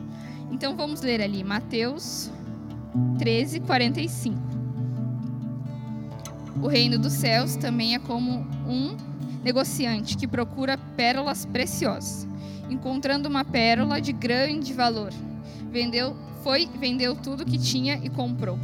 Então 0.50 0.76
vamos 0.76 1.00
ler 1.00 1.20
ali, 1.20 1.42
Mateus 1.42 2.30
13, 3.18 3.60
45. 3.60 4.38
O 6.62 6.68
reino 6.68 6.98
dos 6.98 7.14
céus 7.14 7.56
também 7.56 7.94
é 7.94 7.98
como 7.98 8.46
um 8.66 8.96
negociante 9.42 10.16
que 10.16 10.26
procura 10.26 10.78
pérolas 10.96 11.44
preciosas. 11.44 12.28
Encontrando 12.68 13.28
uma 13.28 13.44
pérola 13.44 14.00
de 14.00 14.12
grande 14.12 14.72
valor, 14.72 15.12
vendeu, 15.70 16.16
foi, 16.42 16.68
vendeu 16.78 17.14
tudo 17.16 17.44
que 17.44 17.58
tinha 17.58 18.00
e 18.02 18.08
comprou. 18.08 18.58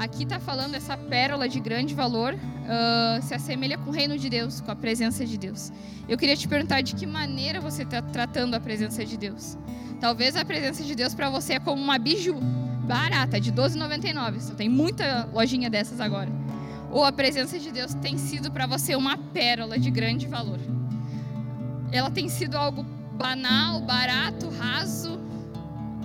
Aqui 0.00 0.22
está 0.22 0.40
falando 0.40 0.74
essa 0.76 0.96
pérola 0.96 1.46
de 1.46 1.60
grande 1.60 1.94
valor 1.94 2.32
uh, 2.32 3.22
se 3.22 3.34
assemelha 3.34 3.76
com 3.76 3.90
o 3.90 3.92
reino 3.92 4.16
de 4.16 4.30
Deus, 4.30 4.58
com 4.58 4.70
a 4.70 4.74
presença 4.74 5.26
de 5.26 5.36
Deus. 5.36 5.70
Eu 6.08 6.16
queria 6.16 6.34
te 6.34 6.48
perguntar 6.48 6.80
de 6.80 6.94
que 6.94 7.04
maneira 7.04 7.60
você 7.60 7.82
está 7.82 8.00
tratando 8.00 8.54
a 8.54 8.60
presença 8.60 9.04
de 9.04 9.18
Deus. 9.18 9.58
Talvez 10.00 10.36
a 10.36 10.42
presença 10.42 10.82
de 10.84 10.94
Deus 10.94 11.12
para 11.12 11.28
você 11.28 11.52
é 11.52 11.60
como 11.60 11.82
uma 11.82 11.98
biju 11.98 12.34
barata, 12.86 13.38
de 13.38 13.52
12,99. 13.52 14.40
Só 14.40 14.54
tem 14.54 14.70
muita 14.70 15.28
lojinha 15.34 15.68
dessas 15.68 16.00
agora. 16.00 16.30
Ou 16.90 17.04
a 17.04 17.12
presença 17.12 17.58
de 17.58 17.70
Deus 17.70 17.92
tem 17.92 18.16
sido 18.16 18.50
para 18.50 18.66
você 18.66 18.96
uma 18.96 19.18
pérola 19.18 19.78
de 19.78 19.90
grande 19.90 20.26
valor. 20.26 20.60
Ela 21.92 22.10
tem 22.10 22.26
sido 22.26 22.56
algo 22.56 22.86
banal, 23.18 23.82
barato, 23.82 24.48
raso, 24.48 25.09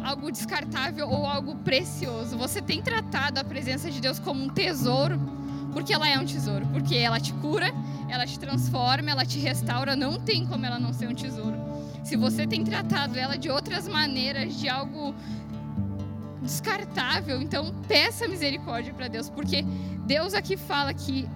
algo 0.06 0.32
descartável 0.32 1.10
ou 1.10 1.26
algo 1.26 1.56
precioso. 1.56 2.38
Você 2.38 2.62
tem 2.62 2.80
tratado 2.80 3.40
a 3.40 3.44
presença 3.44 3.90
de 3.90 4.00
Deus 4.00 4.20
como 4.20 4.44
um 4.44 4.50
tesouro, 4.50 5.20
porque 5.74 5.92
ela 5.92 6.08
é 6.08 6.18
um 6.20 6.26
tesouro, 6.26 6.66
porque 6.68 6.96
ela 6.96 7.20
te 7.20 7.34
cura, 7.34 7.74
ela 8.08 8.26
te 8.28 8.38
transforma, 8.38 9.10
ela 9.10 9.26
te 9.26 9.40
restaura, 9.40 9.96
não 9.96 10.20
tem 10.20 10.46
como 10.46 10.64
ela 10.64 10.78
não 10.78 10.94
ser 10.94 11.10
um 11.10 11.16
tesouro. 11.16 11.58
Se 12.04 12.16
você 12.16 12.46
tem 12.46 12.64
tratado 12.64 13.18
ela 13.18 13.36
de 13.36 13.50
outras 13.50 13.88
maneiras, 13.88 14.56
de 14.56 14.70
algo 14.70 15.16
descartável, 16.44 17.42
então 17.42 17.74
peça 17.88 18.28
misericórdia 18.28 18.94
para 18.94 19.08
Deus, 19.08 19.28
porque 19.28 19.66
Deus 20.06 20.36
aqui 20.36 20.56
fala 20.56 20.94
que 20.94 21.28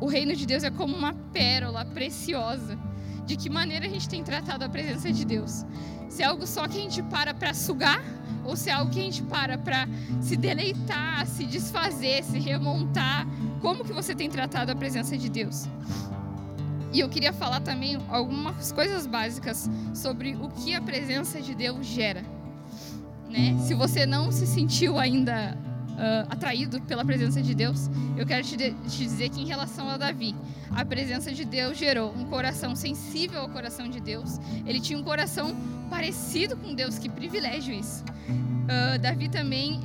o 0.00 0.08
reino 0.08 0.34
de 0.34 0.44
Deus 0.44 0.64
é 0.64 0.70
como 0.70 0.96
uma 0.96 1.12
pérola 1.32 1.84
preciosa, 1.84 2.76
de 3.26 3.36
que 3.36 3.50
maneira 3.50 3.86
a 3.86 3.88
gente 3.88 4.08
tem 4.08 4.22
tratado 4.22 4.64
a 4.64 4.68
presença 4.68 5.12
de 5.12 5.24
Deus. 5.24 5.66
Se 6.08 6.22
é 6.22 6.26
algo 6.26 6.46
só 6.46 6.66
que 6.68 6.78
a 6.78 6.80
gente 6.80 7.02
para 7.02 7.34
para 7.34 7.52
sugar, 7.52 8.02
ou 8.44 8.56
se 8.56 8.70
é 8.70 8.72
algo 8.72 8.90
que 8.90 9.00
a 9.00 9.02
gente 9.02 9.22
para 9.24 9.58
para 9.58 9.88
se 10.20 10.36
deleitar, 10.36 11.26
se 11.26 11.44
desfazer, 11.44 12.22
se 12.22 12.38
remontar. 12.38 13.26
Como 13.60 13.84
que 13.84 13.92
você 13.92 14.14
tem 14.14 14.30
tratado 14.30 14.70
a 14.70 14.74
presença 14.74 15.18
de 15.18 15.28
Deus? 15.28 15.66
E 16.92 17.00
eu 17.00 17.08
queria 17.08 17.32
falar 17.32 17.60
também 17.60 17.98
algumas 18.08 18.70
coisas 18.70 19.06
básicas 19.06 19.68
sobre 19.92 20.36
o 20.36 20.48
que 20.48 20.74
a 20.74 20.80
presença 20.80 21.42
de 21.42 21.54
Deus 21.54 21.84
gera. 21.84 22.24
Né? 23.28 23.58
Se 23.66 23.74
você 23.74 24.06
não 24.06 24.30
se 24.30 24.46
sentiu 24.46 24.98
ainda 24.98 25.58
uh, 25.96 26.26
atraído 26.30 26.80
pela 26.82 27.04
presença 27.04 27.42
de 27.42 27.54
Deus, 27.54 27.90
eu 28.16 28.26
quero 28.26 28.44
te, 28.44 28.56
te 28.56 28.98
dizer 28.98 29.30
que 29.30 29.40
em 29.40 29.46
relação 29.46 29.88
a 29.88 29.96
Davi, 29.96 30.34
a 30.70 30.84
presença 30.84 31.32
de 31.32 31.44
Deus 31.44 31.76
gerou 31.76 32.14
um 32.14 32.24
coração 32.26 32.76
sensível 32.76 33.40
ao 33.40 33.48
coração 33.48 33.88
de 33.88 34.00
Deus. 34.00 34.38
Ele 34.66 34.80
tinha 34.80 34.98
um 34.98 35.02
coração 35.02 35.56
parecido 35.88 36.56
com 36.56 36.74
Deus, 36.74 36.98
que 36.98 37.08
privilégio 37.08 37.74
isso. 37.74 38.04
Uh, 38.28 38.98
Davi 38.98 39.28
também, 39.28 39.80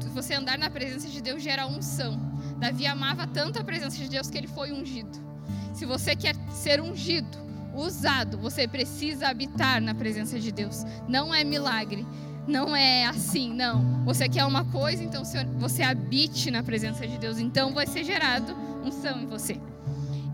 se 0.00 0.08
você 0.08 0.34
andar 0.34 0.58
na 0.58 0.70
presença 0.70 1.08
de 1.08 1.20
Deus, 1.20 1.42
gera 1.42 1.66
unção. 1.66 2.18
Davi 2.58 2.86
amava 2.86 3.26
tanto 3.26 3.58
a 3.58 3.64
presença 3.64 3.96
de 3.96 4.08
Deus 4.08 4.28
que 4.28 4.36
ele 4.36 4.48
foi 4.48 4.72
ungido. 4.72 5.26
Se 5.72 5.86
você 5.86 6.16
quer 6.16 6.34
ser 6.50 6.80
ungido, 6.80 7.38
usado, 7.74 8.36
você 8.38 8.66
precisa 8.66 9.28
habitar 9.28 9.80
na 9.80 9.94
presença 9.94 10.38
de 10.38 10.50
Deus. 10.50 10.84
Não 11.08 11.34
é 11.34 11.44
milagre 11.44 12.04
não 12.48 12.74
é 12.74 13.06
assim, 13.06 13.52
não. 13.52 14.02
Você 14.04 14.28
quer 14.28 14.44
uma 14.44 14.64
coisa, 14.64 15.04
então 15.04 15.22
você 15.58 15.82
habite 15.82 16.50
na 16.50 16.62
presença 16.62 17.06
de 17.06 17.18
Deus, 17.18 17.38
então 17.38 17.74
vai 17.74 17.86
ser 17.86 18.02
gerado 18.02 18.56
unção 18.82 19.20
em 19.20 19.26
você. 19.26 19.60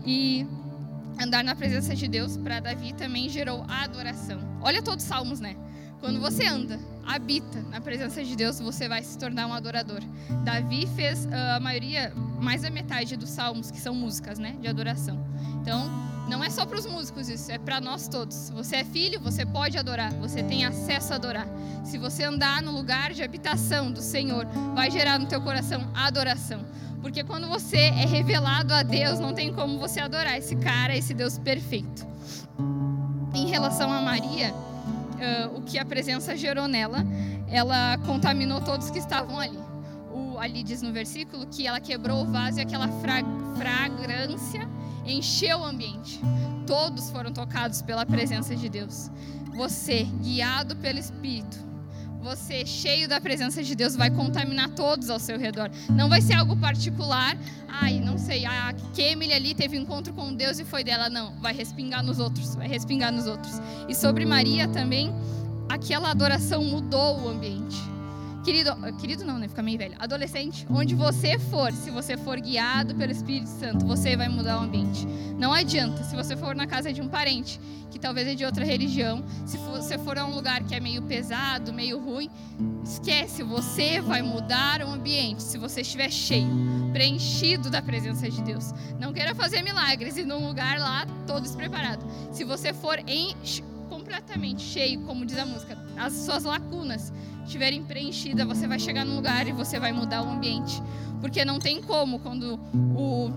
E 0.05 0.47
andar 1.21 1.43
na 1.43 1.53
presença 1.55 1.93
de 1.93 2.07
Deus 2.07 2.37
para 2.37 2.59
Davi 2.61 2.93
também 2.93 3.29
gerou 3.29 3.65
adoração. 3.67 4.39
Olha 4.61 4.81
todos 4.81 5.03
os 5.03 5.09
salmos, 5.09 5.39
né? 5.39 5.55
Quando 5.99 6.19
você 6.19 6.45
anda, 6.45 6.79
habita 7.05 7.61
na 7.63 7.81
presença 7.81 8.23
de 8.23 8.35
Deus, 8.35 8.59
você 8.59 8.87
vai 8.87 9.03
se 9.03 9.17
tornar 9.17 9.47
um 9.47 9.53
adorador. 9.53 10.01
Davi 10.43 10.87
fez 10.95 11.25
uh, 11.25 11.55
a 11.55 11.59
maioria, 11.59 12.13
mais 12.39 12.61
da 12.61 12.69
metade 12.69 13.17
dos 13.17 13.29
salmos, 13.29 13.71
que 13.71 13.79
são 13.79 13.95
músicas, 13.95 14.37
né, 14.37 14.55
de 14.61 14.67
adoração. 14.67 15.25
Então, 15.61 15.89
não 16.27 16.43
é 16.43 16.49
só 16.49 16.65
para 16.65 16.79
os 16.79 16.85
músicos 16.85 17.29
isso, 17.29 17.51
é 17.51 17.57
para 17.57 17.79
nós 17.79 18.07
todos. 18.07 18.49
Você 18.51 18.77
é 18.77 18.83
filho, 18.83 19.19
você 19.19 19.45
pode 19.45 19.77
adorar, 19.77 20.11
você 20.13 20.41
tem 20.43 20.65
acesso 20.65 21.13
a 21.13 21.15
adorar. 21.17 21.47
Se 21.83 21.97
você 21.97 22.23
andar 22.23 22.61
no 22.61 22.71
lugar 22.71 23.13
de 23.13 23.23
habitação 23.23 23.91
do 23.91 24.01
Senhor, 24.01 24.45
vai 24.73 24.89
gerar 24.89 25.19
no 25.19 25.27
teu 25.27 25.39
coração 25.41 25.87
adoração. 25.93 26.65
Porque 27.01 27.23
quando 27.23 27.47
você 27.47 27.77
é 27.77 28.05
revelado 28.05 28.73
a 28.73 28.81
Deus, 28.81 29.19
não 29.19 29.33
tem 29.33 29.53
como 29.53 29.77
você 29.77 29.99
adorar 29.99 30.37
esse 30.37 30.55
cara, 30.55 30.97
esse 30.97 31.13
Deus 31.13 31.37
perfeito. 31.37 32.05
Em 33.33 33.45
relação 33.47 33.91
a 33.91 34.01
Maria, 34.01 34.51
uh, 34.51 35.57
o 35.57 35.61
que 35.61 35.77
a 35.77 35.85
presença 35.85 36.35
gerou 36.35 36.67
nela, 36.67 37.05
ela 37.47 37.99
contaminou 37.99 38.59
todos 38.61 38.89
que 38.89 38.97
estavam 38.97 39.39
ali. 39.39 39.59
O, 40.11 40.39
ali 40.39 40.63
diz 40.63 40.81
no 40.81 40.91
versículo 40.91 41.45
que 41.45 41.67
ela 41.67 41.79
quebrou 41.79 42.23
o 42.23 42.25
vaso 42.25 42.57
e 42.57 42.61
aquela 42.61 42.87
fra 42.87 43.17
fragrância 43.55 44.67
encheu 45.05 45.59
o 45.59 45.63
ambiente. 45.63 46.19
Todos 46.65 47.09
foram 47.09 47.31
tocados 47.31 47.81
pela 47.81 48.05
presença 48.05 48.55
de 48.55 48.69
Deus. 48.69 49.09
Você, 49.55 50.03
guiado 50.21 50.75
pelo 50.77 50.99
Espírito, 50.99 51.65
você, 52.25 52.65
cheio 52.65 53.07
da 53.07 53.21
presença 53.21 53.61
de 53.61 53.75
Deus, 53.75 53.95
vai 53.95 54.09
contaminar 54.09 54.69
todos 54.69 55.11
ao 55.11 55.19
seu 55.19 55.37
redor. 55.37 55.69
Não 55.91 56.09
vai 56.09 56.21
ser 56.21 56.33
algo 56.33 56.57
particular. 56.57 57.37
Ai, 57.67 57.99
não 57.99 58.17
sei, 58.17 58.47
a 58.47 58.73
Kemily 58.95 59.31
ali 59.31 59.53
teve 59.53 59.77
encontro 59.77 60.11
com 60.11 60.33
Deus 60.33 60.57
e 60.57 60.65
foi 60.65 60.83
dela. 60.83 61.07
Não, 61.07 61.39
vai 61.39 61.53
respingar 61.53 62.03
nos 62.03 62.17
outros, 62.17 62.55
vai 62.55 62.67
respingar 62.67 63.11
nos 63.11 63.27
outros. 63.27 63.61
E 63.87 63.93
sobre 63.93 64.25
Maria 64.25 64.67
também, 64.67 65.13
aquela 65.69 66.09
adoração 66.09 66.63
mudou 66.63 67.21
o 67.21 67.29
ambiente. 67.29 67.77
Querido, 68.45 68.75
querido 68.99 69.25
não, 69.25 69.39
né? 69.39 69.47
Fica 69.47 69.63
meio 69.63 69.79
velho. 69.79 69.95
Adolescente, 69.97 70.67
onde 70.69 70.93
você 70.93 71.39
for, 71.39 71.73
se 71.73 71.89
você 71.89 72.15
for 72.15 72.39
guiado 72.39 72.93
pelo 72.93 73.11
Espírito 73.11 73.49
Santo, 73.49 73.83
você 73.87 74.15
vai 74.15 74.29
mudar 74.29 74.59
o 74.59 74.63
ambiente. 74.65 75.07
Não 75.35 75.51
adianta. 75.51 76.03
Se 76.03 76.15
você 76.15 76.37
for 76.37 76.55
na 76.55 76.67
casa 76.67 76.93
de 76.93 77.01
um 77.01 77.07
parente, 77.07 77.59
que 77.89 77.97
talvez 77.97 78.27
é 78.27 78.35
de 78.35 78.45
outra 78.45 78.63
religião, 78.63 79.23
se 79.47 79.57
você 79.57 79.97
for 79.97 80.19
a 80.19 80.25
um 80.25 80.35
lugar 80.35 80.63
que 80.63 80.75
é 80.75 80.79
meio 80.79 81.01
pesado, 81.01 81.73
meio 81.73 81.97
ruim, 81.97 82.29
esquece, 82.83 83.41
você 83.41 83.99
vai 83.99 84.21
mudar 84.21 84.83
o 84.83 84.91
ambiente 84.91 85.41
se 85.41 85.57
você 85.57 85.81
estiver 85.81 86.11
cheio, 86.11 86.47
preenchido 86.93 87.71
da 87.71 87.81
presença 87.81 88.29
de 88.29 88.43
Deus. 88.43 88.73
Não 88.99 89.11
queira 89.11 89.33
fazer 89.33 89.63
milagres 89.63 90.17
e 90.17 90.23
num 90.23 90.45
lugar 90.45 90.77
lá 90.77 91.07
todo 91.25 91.41
despreparado. 91.41 92.05
Se 92.31 92.43
você 92.43 92.73
for 92.73 92.99
em 93.07 93.35
completamente 94.15 94.61
cheio, 94.61 95.01
como 95.01 95.25
diz 95.25 95.37
a 95.37 95.45
música, 95.45 95.77
as 95.97 96.13
suas 96.13 96.45
lacunas 96.45 97.11
estiverem 97.43 97.83
preenchidas, 97.83 98.47
você 98.47 98.65
vai 98.65 98.79
chegar 98.79 99.05
num 99.05 99.15
lugar 99.15 99.45
e 99.47 99.51
você 99.51 99.77
vai 99.77 99.91
mudar 99.91 100.23
o 100.23 100.29
ambiente. 100.29 100.81
Porque 101.19 101.43
não 101.43 101.59
tem 101.59 101.81
como 101.81 102.19
quando 102.19 102.57
o 102.73 103.29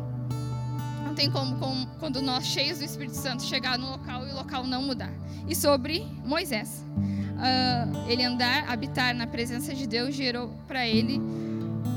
não 1.05 1.15
tem 1.15 1.31
como, 1.31 1.57
quando 1.99 2.23
nós 2.23 2.47
cheios 2.47 2.79
do 2.79 2.85
Espírito 2.85 3.17
Santo 3.17 3.43
chegar 3.43 3.77
no 3.77 3.91
local 3.91 4.27
e 4.27 4.31
o 4.31 4.37
local 4.37 4.65
não 4.65 4.83
mudar. 4.83 5.13
E 5.49 5.55
sobre 5.55 6.07
Moisés, 6.25 6.85
uh, 6.95 8.09
ele 8.09 8.23
andar, 8.23 8.71
habitar 8.71 9.15
na 9.15 9.27
presença 9.27 9.75
de 9.75 9.87
Deus 9.87 10.15
gerou 10.15 10.51
para 10.69 10.87
ele 10.87 11.21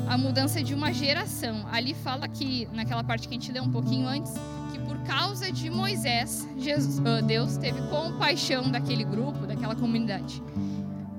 a 0.10 0.18
mudança 0.18 0.64
de 0.64 0.74
uma 0.74 0.92
geração. 0.92 1.68
Ali 1.72 1.94
fala 1.94 2.28
que 2.28 2.68
naquela 2.74 3.04
parte 3.04 3.28
que 3.28 3.36
a 3.36 3.40
gente 3.40 3.52
leu 3.52 3.64
um 3.64 3.72
pouquinho 3.72 4.08
antes, 4.08 4.34
que 4.72 4.80
por 4.80 4.98
causa 5.04 5.52
de 5.52 5.70
Moisés, 5.70 6.48
Jesus, 6.58 7.00
uh, 7.00 7.22
Deus 7.26 7.58
teve 7.58 7.82
compaixão 7.90 8.72
daquele 8.72 9.04
grupo, 9.04 9.46
daquela 9.46 9.76
comunidade 9.76 10.42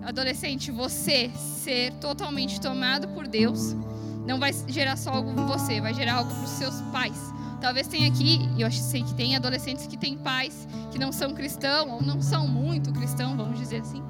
adolescente, 0.05 0.71
você 0.71 1.31
ser 1.37 1.93
totalmente 1.95 2.61
tomado 2.61 3.09
por 3.09 3.27
Deus, 3.27 3.75
não 4.27 4.39
vai 4.39 4.53
gerar 4.69 4.97
só 4.97 5.11
algo 5.11 5.31
em 5.31 5.47
você, 5.47 5.81
vai 5.81 5.95
gerar 5.95 6.15
algo 6.15 6.33
para 6.33 6.45
os 6.45 6.51
seus 6.51 6.81
pais. 6.93 7.33
Talvez 7.61 7.87
tenha 7.87 8.09
aqui, 8.09 8.41
eu 8.59 8.71
sei 8.71 9.03
que 9.03 9.15
tem 9.15 9.37
adolescentes 9.37 9.87
que 9.87 9.97
têm 9.97 10.17
pais 10.19 10.67
que 10.91 10.99
não 10.99 11.13
são 11.13 11.33
cristãos, 11.33 11.91
ou 11.93 12.03
não 12.03 12.21
são 12.21 12.47
muito 12.49 12.93
cristãos, 12.93 13.37
vamos 13.37 13.59
dizer 13.59 13.81
assim. 13.83 14.03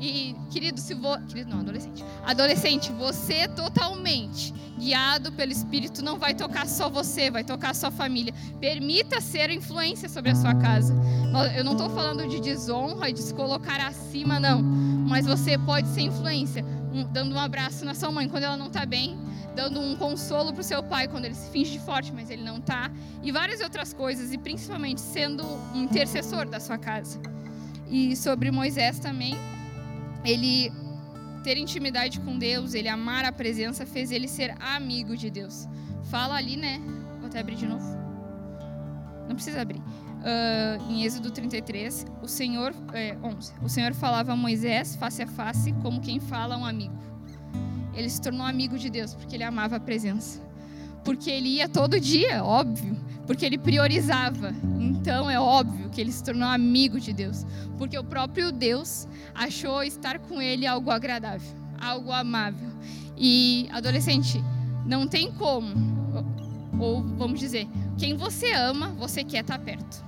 E, 0.00 0.36
querido, 0.50 0.80
se 0.80 0.94
vou. 0.94 1.18
Querido, 1.22 1.50
não, 1.50 1.60
adolescente. 1.60 2.04
Adolescente, 2.24 2.92
você 2.92 3.48
totalmente 3.48 4.54
guiado 4.78 5.32
pelo 5.32 5.50
Espírito 5.50 6.02
não 6.02 6.18
vai 6.18 6.34
tocar 6.34 6.68
só 6.68 6.88
você, 6.88 7.30
vai 7.30 7.42
tocar 7.42 7.74
sua 7.74 7.90
família. 7.90 8.32
Permita 8.60 9.20
ser 9.20 9.50
influência 9.50 10.08
sobre 10.08 10.30
a 10.30 10.36
sua 10.36 10.54
casa. 10.54 10.94
Eu 11.56 11.64
não 11.64 11.72
estou 11.72 11.90
falando 11.90 12.28
de 12.28 12.40
desonra, 12.40 13.12
de 13.12 13.20
se 13.20 13.34
colocar 13.34 13.84
acima, 13.84 14.38
não. 14.38 14.62
Mas 14.62 15.26
você 15.26 15.58
pode 15.58 15.88
ser 15.88 16.02
influência, 16.02 16.64
dando 17.12 17.34
um 17.34 17.38
abraço 17.40 17.84
na 17.84 17.94
sua 17.94 18.12
mãe 18.12 18.28
quando 18.28 18.44
ela 18.44 18.56
não 18.56 18.68
está 18.68 18.86
bem, 18.86 19.18
dando 19.56 19.80
um 19.80 19.96
consolo 19.96 20.52
para 20.52 20.60
o 20.60 20.64
seu 20.64 20.82
pai 20.82 21.08
quando 21.08 21.24
ele 21.24 21.34
se 21.34 21.50
finge 21.50 21.72
de 21.72 21.80
forte, 21.80 22.12
mas 22.12 22.30
ele 22.30 22.42
não 22.42 22.58
está, 22.58 22.90
e 23.22 23.32
várias 23.32 23.60
outras 23.60 23.92
coisas, 23.92 24.32
e 24.32 24.38
principalmente 24.38 25.00
sendo 25.00 25.44
um 25.74 25.82
intercessor 25.82 26.48
da 26.48 26.60
sua 26.60 26.78
casa. 26.78 27.18
E 27.90 28.14
sobre 28.14 28.50
Moisés 28.50 28.98
também 28.98 29.36
ele 30.24 30.72
ter 31.42 31.56
intimidade 31.56 32.20
com 32.20 32.38
Deus, 32.38 32.74
ele 32.74 32.88
amar 32.88 33.24
a 33.24 33.32
presença, 33.32 33.86
fez 33.86 34.10
ele 34.10 34.28
ser 34.28 34.54
amigo 34.60 35.16
de 35.16 35.30
Deus. 35.30 35.68
Fala 36.10 36.34
ali, 36.34 36.56
né? 36.56 36.80
Vou 37.18 37.26
até 37.26 37.40
abrir 37.40 37.56
de 37.56 37.66
novo. 37.66 37.86
Não 39.28 39.34
precisa 39.34 39.60
abrir. 39.60 39.78
Uh, 39.80 40.90
em 40.90 41.04
Êxodo 41.04 41.30
33, 41.30 42.06
o 42.22 42.26
Senhor, 42.26 42.74
é, 42.92 43.16
11, 43.22 43.52
o 43.62 43.68
Senhor 43.68 43.94
falava 43.94 44.32
a 44.32 44.36
Moisés 44.36 44.96
face 44.96 45.22
a 45.22 45.26
face 45.26 45.72
como 45.74 46.00
quem 46.00 46.18
fala 46.18 46.56
a 46.56 46.58
um 46.58 46.66
amigo. 46.66 46.98
Ele 47.94 48.10
se 48.10 48.20
tornou 48.20 48.44
amigo 48.44 48.78
de 48.78 48.90
Deus 48.90 49.14
porque 49.14 49.36
ele 49.36 49.44
amava 49.44 49.76
a 49.76 49.80
presença. 49.80 50.40
Porque 51.04 51.30
ele 51.30 51.48
ia 51.48 51.68
todo 51.68 52.00
dia, 52.00 52.44
óbvio 52.44 52.96
porque 53.28 53.44
ele 53.44 53.58
priorizava. 53.58 54.54
Então 54.80 55.30
é 55.30 55.38
óbvio 55.38 55.90
que 55.90 56.00
ele 56.00 56.10
se 56.10 56.24
tornou 56.24 56.48
amigo 56.48 56.98
de 56.98 57.12
Deus, 57.12 57.44
porque 57.76 57.96
o 57.96 58.02
próprio 58.02 58.50
Deus 58.50 59.06
achou 59.34 59.84
estar 59.84 60.18
com 60.18 60.40
ele 60.40 60.66
algo 60.66 60.90
agradável, 60.90 61.54
algo 61.78 62.10
amável. 62.10 62.70
E 63.18 63.68
adolescente, 63.70 64.42
não 64.86 65.06
tem 65.06 65.30
como, 65.30 65.68
ou 66.80 67.02
vamos 67.02 67.38
dizer, 67.38 67.68
quem 67.98 68.16
você 68.16 68.54
ama, 68.54 68.88
você 68.98 69.22
quer 69.22 69.42
estar 69.42 69.58
perto. 69.58 70.02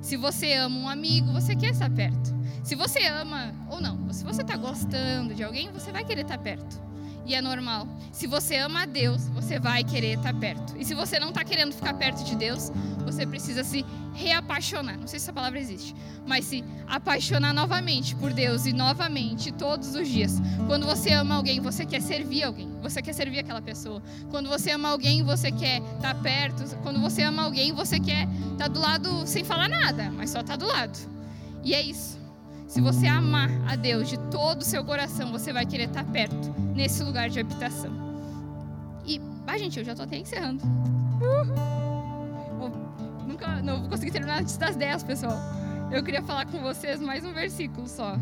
Se 0.00 0.16
você 0.16 0.54
ama 0.54 0.76
um 0.76 0.88
amigo, 0.88 1.32
você 1.32 1.54
quer 1.54 1.70
estar 1.70 1.90
perto. 1.90 2.34
Se 2.64 2.74
você 2.74 3.06
ama 3.06 3.54
ou 3.70 3.80
não, 3.80 4.12
se 4.12 4.24
você 4.24 4.42
está 4.42 4.56
gostando 4.56 5.34
de 5.34 5.44
alguém, 5.44 5.70
você 5.70 5.92
vai 5.92 6.04
querer 6.04 6.22
estar 6.22 6.38
perto 6.38 6.84
e 7.26 7.34
é 7.34 7.42
normal. 7.42 7.88
Se 8.12 8.26
você 8.26 8.56
ama 8.56 8.82
a 8.82 8.86
Deus, 8.86 9.28
você 9.28 9.58
vai 9.58 9.82
querer 9.82 10.16
estar 10.16 10.32
perto. 10.34 10.74
E 10.78 10.84
se 10.84 10.94
você 10.94 11.18
não 11.18 11.28
está 11.30 11.44
querendo 11.44 11.72
ficar 11.74 11.94
perto 11.94 12.24
de 12.24 12.36
Deus, 12.36 12.70
você 13.04 13.26
precisa 13.26 13.64
se 13.64 13.84
reapaixonar. 14.14 14.96
Não 14.98 15.06
sei 15.06 15.18
se 15.18 15.26
essa 15.26 15.32
palavra 15.32 15.58
existe, 15.58 15.94
mas 16.26 16.44
se 16.44 16.64
apaixonar 16.86 17.52
novamente 17.52 18.14
por 18.14 18.32
Deus 18.32 18.64
e 18.64 18.72
novamente 18.72 19.52
todos 19.52 19.94
os 19.94 20.08
dias. 20.08 20.40
Quando 20.66 20.86
você 20.86 21.12
ama 21.12 21.34
alguém, 21.34 21.60
você 21.60 21.84
quer 21.84 22.00
servir 22.00 22.44
alguém, 22.44 22.70
você 22.80 23.02
quer 23.02 23.12
servir 23.12 23.40
aquela 23.40 23.60
pessoa. 23.60 24.02
Quando 24.30 24.48
você 24.48 24.70
ama 24.70 24.88
alguém, 24.88 25.22
você 25.22 25.50
quer 25.50 25.80
estar 25.80 26.14
tá 26.14 26.14
perto. 26.14 26.64
Quando 26.82 27.00
você 27.00 27.22
ama 27.22 27.42
alguém, 27.42 27.72
você 27.72 27.98
quer 27.98 28.28
estar 28.52 28.56
tá 28.56 28.68
do 28.68 28.80
lado 28.80 29.26
sem 29.26 29.44
falar 29.44 29.68
nada, 29.68 30.10
mas 30.10 30.30
só 30.30 30.40
estar 30.40 30.56
tá 30.56 30.64
do 30.64 30.66
lado. 30.66 30.98
E 31.64 31.74
é 31.74 31.82
isso. 31.82 32.15
Se 32.66 32.80
você 32.80 33.06
amar 33.06 33.48
a 33.68 33.76
Deus 33.76 34.08
de 34.08 34.18
todo 34.30 34.60
o 34.60 34.64
seu 34.64 34.84
coração, 34.84 35.30
você 35.30 35.52
vai 35.52 35.64
querer 35.64 35.88
estar 35.88 36.04
perto 36.04 36.52
nesse 36.74 37.02
lugar 37.02 37.30
de 37.30 37.38
habitação. 37.38 37.92
E, 39.04 39.20
ah, 39.46 39.56
gente, 39.56 39.78
eu 39.78 39.84
já 39.84 39.92
estou 39.92 40.04
até 40.04 40.18
encerrando. 40.18 40.62
Vou, 42.58 42.70
nunca, 43.26 43.62
não 43.62 43.80
vou 43.80 43.88
conseguir 43.88 44.10
terminar 44.10 44.40
antes 44.40 44.56
das 44.56 44.74
10, 44.74 45.04
pessoal. 45.04 45.38
Eu 45.92 46.02
queria 46.02 46.22
falar 46.22 46.46
com 46.46 46.60
vocês 46.60 47.00
mais 47.00 47.24
um 47.24 47.32
versículo 47.32 47.86
só. 47.86 48.16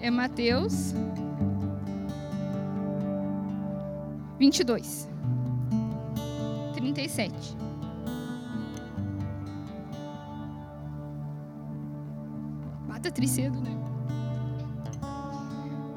É 0.00 0.10
Mateus 0.10 0.92
22, 4.38 5.08
37. 6.74 7.56
Tricedo, 13.10 13.60
né? 13.60 13.76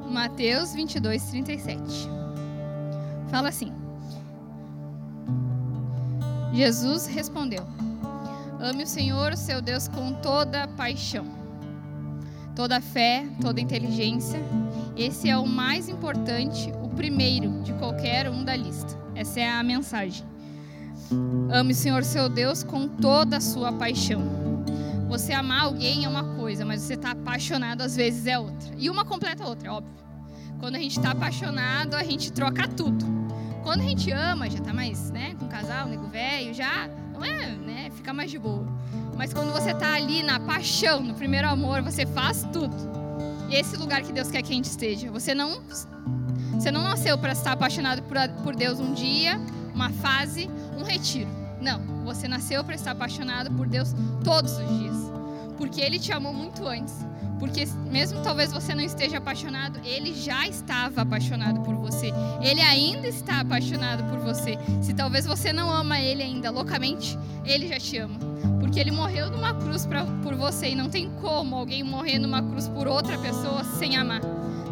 Mateus 0.10 0.74
22, 0.74 1.24
37. 1.24 2.10
Fala 3.30 3.50
assim: 3.50 3.72
Jesus 6.54 7.06
respondeu: 7.06 7.66
Ame 8.60 8.84
o 8.84 8.88
Senhor, 8.88 9.38
seu 9.38 9.62
Deus, 9.62 9.88
com 9.88 10.14
toda 10.14 10.68
paixão, 10.70 11.26
toda 12.56 12.82
fé, 12.82 13.26
toda 13.40 13.62
inteligência. 13.62 14.40
Esse 14.98 15.30
é 15.30 15.38
o 15.38 15.46
mais 15.46 15.88
importante, 15.88 16.72
o 16.84 16.90
primeiro 16.90 17.62
de 17.62 17.72
qualquer 17.74 18.30
um 18.30 18.44
da 18.44 18.56
lista. 18.56 18.98
Essa 19.16 19.40
é 19.40 19.50
a 19.50 19.64
mensagem. 19.64 20.26
Ame 21.52 21.72
o 21.72 21.76
Senhor, 21.76 22.04
seu 22.04 22.28
Deus, 22.28 22.64
com 22.64 22.88
toda 22.88 23.38
a 23.38 23.42
sua 23.42 23.72
paixão. 23.72 24.49
Você 25.10 25.34
amar 25.34 25.64
alguém 25.64 26.06
é 26.06 26.08
uma 26.08 26.24
coisa, 26.36 26.64
mas 26.64 26.82
você 26.82 26.94
estar 26.94 27.16
tá 27.16 27.20
apaixonado 27.20 27.82
às 27.82 27.96
vezes 27.96 28.28
é 28.28 28.38
outra. 28.38 28.70
E 28.78 28.92
uma 28.92 29.04
completa 29.04 29.44
a 29.44 29.48
outra, 29.48 29.68
é 29.68 29.72
óbvio. 29.72 29.92
Quando 30.60 30.76
a 30.76 30.80
gente 30.80 30.98
está 30.98 31.12
apaixonado, 31.12 31.96
a 31.96 32.04
gente 32.04 32.32
troca 32.32 32.68
tudo. 32.68 33.04
Quando 33.64 33.82
a 33.82 33.86
gente 33.86 34.12
ama, 34.12 34.48
já 34.48 34.60
está 34.60 34.72
mais, 34.72 35.10
né, 35.10 35.36
com 35.40 35.48
casal, 35.48 35.88
nego 35.88 36.08
velho, 36.08 36.54
já 36.54 36.88
não 37.12 37.26
é, 37.26 37.48
né, 37.56 37.90
fica 37.96 38.14
mais 38.14 38.30
de 38.30 38.38
boa. 38.38 38.68
Mas 39.18 39.34
quando 39.34 39.52
você 39.52 39.72
está 39.72 39.96
ali 39.96 40.22
na 40.22 40.40
paixão, 40.40 41.02
no 41.02 41.16
primeiro 41.16 41.50
amor, 41.50 41.82
você 41.82 42.06
faz 42.06 42.48
tudo. 42.54 42.76
E 43.50 43.56
esse 43.56 43.76
lugar 43.78 44.04
que 44.04 44.14
Deus 44.14 44.30
quer 44.30 44.44
que 44.44 44.52
a 44.52 44.56
gente 44.56 44.66
esteja. 44.66 45.12
Você 45.12 45.34
não 45.34 45.60
você 46.54 46.72
não 46.72 46.84
nasceu 46.84 47.18
para 47.18 47.32
estar 47.32 47.54
apaixonado 47.54 48.04
por, 48.04 48.18
por 48.44 48.56
Deus 48.56 48.80
um 48.80 48.94
dia, 48.94 49.40
uma 49.74 49.90
fase, 49.90 50.48
um 50.78 50.84
retiro. 50.84 51.39
Não, 51.62 51.80
você 52.06 52.28
nasceu 52.28 52.64
para 52.64 52.76
estar 52.76 52.92
apaixonado 52.92 53.52
por 53.52 53.68
Deus 53.68 53.94
todos 54.24 54.58
os 54.58 54.68
dias. 54.80 54.96
Porque 55.58 55.82
ele 55.82 56.00
te 56.00 56.12
amou 56.12 56.34
muito 56.34 56.66
antes. 56.68 57.06
Porque 57.40 57.66
mesmo 57.90 58.22
talvez 58.22 58.52
você 58.52 58.76
não 58.76 58.84
esteja 58.84 59.18
apaixonado, 59.18 59.80
ele 59.86 60.14
já 60.14 60.46
estava 60.46 61.02
apaixonado 61.02 61.62
por 61.62 61.74
você. 61.76 62.12
Ele 62.42 62.62
ainda 62.62 63.08
está 63.08 63.40
apaixonado 63.40 64.04
por 64.10 64.20
você. 64.20 64.58
Se 64.82 64.94
talvez 64.94 65.26
você 65.26 65.54
não 65.54 65.72
ama 65.72 66.00
ele 66.00 66.22
ainda 66.22 66.52
loucamente, 66.52 67.18
ele 67.46 67.68
já 67.68 67.80
te 67.80 67.98
ama. 67.98 68.20
Porque 68.60 68.78
ele 68.78 68.92
morreu 68.92 69.30
numa 69.30 69.54
cruz 69.54 69.86
pra, 69.86 70.04
por 70.22 70.36
você 70.36 70.72
e 70.72 70.76
não 70.76 70.90
tem 70.90 71.10
como 71.22 71.56
alguém 71.56 71.82
morrer 71.82 72.20
numa 72.20 72.44
cruz 72.44 72.68
por 72.68 72.88
outra 72.88 73.18
pessoa 73.18 73.64
sem 73.64 73.96
amar. 73.96 74.22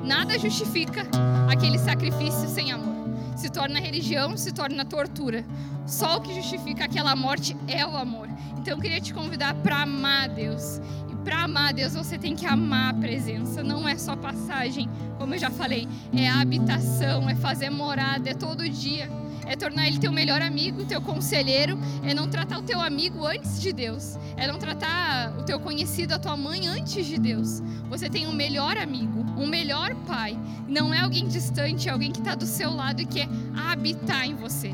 Nada 0.04 0.38
justifica 0.38 1.08
aquele 1.50 1.80
sacrifício 1.80 2.50
sem 2.50 2.72
amor. 2.72 2.97
Se 3.38 3.50
torna 3.50 3.80
religião, 3.80 4.36
se 4.36 4.52
torna 4.52 4.84
tortura. 4.84 5.46
Só 5.86 6.18
o 6.18 6.22
que 6.22 6.34
justifica 6.34 6.84
aquela 6.84 7.16
morte 7.16 7.56
é 7.68 7.86
o 7.86 7.96
amor. 7.96 8.28
Então 8.58 8.74
eu 8.74 8.82
queria 8.82 9.00
te 9.00 9.14
convidar 9.14 9.54
para 9.54 9.84
amar 9.84 10.28
Deus 10.28 10.82
para 11.28 11.44
amar 11.44 11.74
Deus, 11.74 11.94
você 11.94 12.18
tem 12.18 12.38
que 12.38 12.46
amar 12.46 12.92
a 12.92 12.98
presença. 12.98 13.62
Não 13.62 13.86
é 13.86 13.98
só 13.98 14.16
passagem, 14.16 14.90
como 15.18 15.36
eu 15.36 15.38
já 15.38 15.50
falei, 15.50 15.86
é 16.16 16.30
habitação, 16.30 17.30
é 17.30 17.36
fazer 17.36 17.70
morada, 17.70 18.30
é 18.30 18.34
todo 18.34 18.68
dia. 18.70 19.10
É 19.48 19.56
tornar 19.56 19.88
ele 19.88 19.98
teu 19.98 20.12
melhor 20.12 20.42
amigo, 20.42 20.86
teu 20.86 21.02
conselheiro, 21.02 21.78
é 22.04 22.14
não 22.14 22.28
tratar 22.28 22.60
o 22.60 22.64
teu 22.64 22.82
amigo 22.82 23.26
antes 23.26 23.62
de 23.62 23.72
Deus, 23.72 24.18
é 24.36 24.46
não 24.46 24.60
tratar 24.60 25.34
o 25.38 25.44
teu 25.44 25.60
conhecido, 25.60 26.14
a 26.14 26.20
tua 26.20 26.36
mãe 26.36 26.68
antes 26.68 27.06
de 27.06 27.18
Deus. 27.18 27.62
Você 27.90 28.10
tem 28.10 28.28
um 28.28 28.34
melhor 28.34 28.78
amigo, 28.78 29.26
um 29.38 29.48
melhor 29.48 29.96
pai. 30.06 30.38
Não 30.68 30.94
é 30.94 31.00
alguém 31.00 31.28
distante, 31.28 31.88
é 31.88 31.92
alguém 31.92 32.12
que 32.12 32.20
está 32.20 32.36
do 32.36 32.46
seu 32.46 32.72
lado 32.74 33.02
e 33.02 33.06
quer 33.06 33.28
habitar 33.56 34.26
em 34.26 34.36
você. 34.36 34.74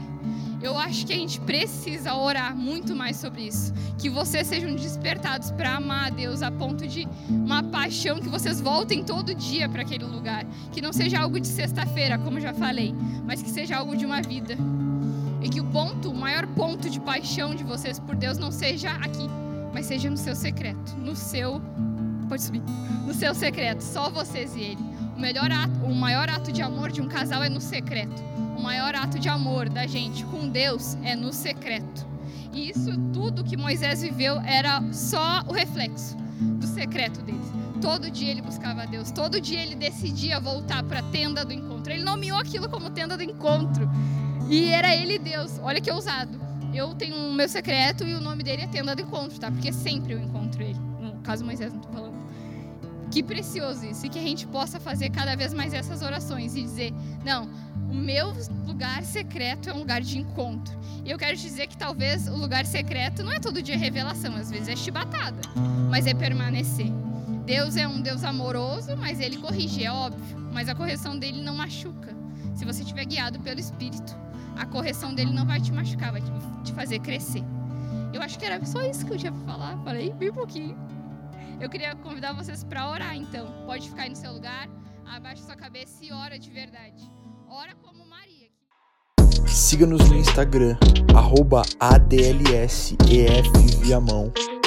Eu 0.63 0.77
acho 0.77 1.05
que 1.05 1.11
a 1.11 1.17
gente 1.17 1.41
precisa 1.41 2.15
orar 2.15 2.55
muito 2.55 2.95
mais 2.95 3.17
sobre 3.17 3.41
isso. 3.41 3.73
Que 3.97 4.09
vocês 4.09 4.47
sejam 4.47 4.73
despertados 4.73 5.51
para 5.51 5.75
amar 5.75 6.07
a 6.07 6.09
Deus 6.09 6.41
a 6.41 6.49
ponto 6.49 6.87
de 6.87 7.05
uma 7.29 7.61
paixão 7.61 8.21
que 8.21 8.29
vocês 8.29 8.61
voltem 8.61 9.03
todo 9.03 9.35
dia 9.35 9.67
para 9.67 9.81
aquele 9.81 10.05
lugar. 10.05 10.45
Que 10.71 10.81
não 10.81 10.93
seja 10.93 11.19
algo 11.19 11.37
de 11.37 11.47
sexta-feira, 11.47 12.17
como 12.17 12.39
já 12.39 12.53
falei, 12.53 12.95
mas 13.25 13.43
que 13.43 13.49
seja 13.49 13.75
algo 13.75 13.93
de 13.97 14.05
uma 14.05 14.21
vida. 14.21 14.55
E 15.41 15.49
que 15.49 15.59
o 15.59 15.65
ponto, 15.65 16.09
o 16.09 16.15
maior 16.15 16.47
ponto 16.47 16.89
de 16.89 16.97
paixão 17.01 17.53
de 17.53 17.65
vocês 17.65 17.99
por 17.99 18.15
Deus 18.15 18.37
não 18.37 18.49
seja 18.49 18.91
aqui, 18.91 19.27
mas 19.73 19.85
seja 19.87 20.09
no 20.09 20.15
seu 20.15 20.33
secreto, 20.33 20.95
no 20.95 21.13
seu 21.13 21.61
pode 22.29 22.41
subir, 22.41 22.63
no 23.05 23.13
seu 23.13 23.35
secreto, 23.35 23.81
só 23.81 24.09
vocês 24.09 24.55
e 24.55 24.61
ele. 24.61 24.93
O 25.17 25.19
melhor 25.19 25.51
ato, 25.51 25.77
o 25.83 25.93
maior 25.93 26.29
ato 26.29 26.53
de 26.53 26.61
amor 26.61 26.89
de 26.89 27.01
um 27.01 27.07
casal 27.09 27.43
é 27.43 27.49
no 27.49 27.59
secreto 27.59 28.23
maior 28.63 28.95
ato 28.95 29.19
de 29.19 29.27
amor 29.27 29.67
da 29.67 29.85
gente 29.85 30.23
com 30.25 30.47
Deus 30.47 30.95
é 31.03 31.15
no 31.17 31.33
secreto. 31.33 32.07
E 32.53 32.69
isso 32.69 32.97
tudo 33.11 33.43
que 33.43 33.57
Moisés 33.57 34.01
viveu 34.01 34.39
era 34.39 34.81
só 34.93 35.43
o 35.47 35.51
reflexo 35.51 36.15
do 36.15 36.65
secreto 36.65 37.21
dele. 37.21 37.41
Todo 37.81 38.09
dia 38.09 38.31
ele 38.31 38.41
buscava 38.41 38.83
a 38.83 38.85
Deus, 38.85 39.11
todo 39.11 39.41
dia 39.41 39.61
ele 39.61 39.75
decidia 39.75 40.39
voltar 40.39 40.81
para 40.83 40.99
a 40.99 41.03
tenda 41.03 41.43
do 41.43 41.51
encontro. 41.51 41.91
Ele 41.91 42.03
nomeou 42.03 42.39
aquilo 42.39 42.69
como 42.69 42.89
tenda 42.89 43.17
do 43.17 43.23
encontro. 43.23 43.89
E 44.49 44.69
era 44.69 44.95
ele 44.95 45.19
Deus. 45.19 45.59
Olha 45.61 45.81
que 45.81 45.91
ousado. 45.91 46.39
Eu 46.73 46.95
tenho 46.95 47.17
o 47.17 47.33
meu 47.33 47.49
secreto 47.49 48.05
e 48.07 48.13
o 48.15 48.21
nome 48.21 48.43
dele 48.43 48.61
é 48.61 48.67
tenda 48.67 48.95
do 48.95 49.01
encontro, 49.01 49.37
tá? 49.37 49.51
Porque 49.51 49.73
sempre 49.73 50.13
eu 50.13 50.19
encontro 50.19 50.63
ele. 50.63 50.79
No 51.01 51.17
caso 51.21 51.43
Moisés, 51.43 51.73
não 51.73 51.81
estou 51.81 51.93
falando. 51.93 52.12
Que 53.13 53.21
precioso 53.21 53.85
isso. 53.85 54.07
E 54.07 54.09
que 54.09 54.17
a 54.17 54.23
gente 54.23 54.47
possa 54.47 54.79
fazer 54.79 55.11
cada 55.11 55.35
vez 55.35 55.53
mais 55.53 55.71
essas 55.71 56.01
orações 56.01 56.55
e 56.55 56.63
dizer: 56.63 56.91
não, 57.23 57.47
o 57.87 57.93
meu 57.93 58.33
lugar 58.65 59.03
secreto 59.03 59.69
é 59.69 59.73
um 59.73 59.77
lugar 59.77 60.01
de 60.01 60.17
encontro. 60.17 60.75
E 61.05 61.11
eu 61.11 61.17
quero 61.19 61.37
te 61.37 61.43
dizer 61.43 61.67
que 61.67 61.77
talvez 61.77 62.27
o 62.27 62.35
lugar 62.35 62.65
secreto 62.65 63.21
não 63.21 63.31
é 63.31 63.39
todo 63.39 63.61
dia 63.61 63.77
revelação, 63.77 64.35
às 64.35 64.49
vezes 64.49 64.67
é 64.67 64.75
chibatada, 64.75 65.39
mas 65.91 66.07
é 66.07 66.15
permanecer. 66.15 66.87
Deus 67.45 67.77
é 67.77 67.87
um 67.87 68.01
Deus 68.01 68.23
amoroso, 68.23 68.97
mas 68.97 69.19
ele 69.19 69.37
corrige, 69.37 69.83
é 69.83 69.91
óbvio, 69.91 70.39
mas 70.51 70.67
a 70.67 70.73
correção 70.73 71.15
dele 71.15 71.39
não 71.43 71.53
machuca. 71.53 72.15
Se 72.55 72.65
você 72.65 72.81
estiver 72.81 73.05
guiado 73.05 73.39
pelo 73.41 73.59
Espírito, 73.59 74.17
a 74.57 74.65
correção 74.65 75.13
dele 75.13 75.31
não 75.31 75.45
vai 75.45 75.61
te 75.61 75.71
machucar, 75.71 76.11
vai 76.11 76.21
te 76.63 76.73
fazer 76.73 76.97
crescer. 76.97 77.43
Eu 78.11 78.23
acho 78.23 78.39
que 78.39 78.45
era 78.45 78.63
só 78.65 78.81
isso 78.81 79.05
que 79.05 79.13
eu 79.13 79.17
tinha 79.17 79.31
para 79.31 79.53
falar, 79.53 79.77
falei 79.83 80.11
bem 80.13 80.33
pouquinho. 80.33 80.75
Eu 81.63 81.69
queria 81.69 81.95
convidar 81.95 82.33
vocês 82.33 82.61
para 82.61 82.89
orar, 82.89 83.15
então. 83.15 83.47
Pode 83.65 83.87
ficar 83.87 84.03
aí 84.03 84.09
no 84.09 84.17
seu 84.17 84.33
lugar, 84.33 84.67
abaixa 85.05 85.43
sua 85.43 85.55
cabeça 85.55 86.03
e 86.03 86.11
ora 86.11 86.37
de 86.37 86.51
verdade. 86.51 87.09
Ora 87.47 87.73
como 87.75 88.05
Maria. 88.05 88.49
Siga-nos 89.47 90.09
no 90.09 90.17
Instagram, 90.17 90.75
arroba 91.15 91.61
ADLSEF 91.79 92.99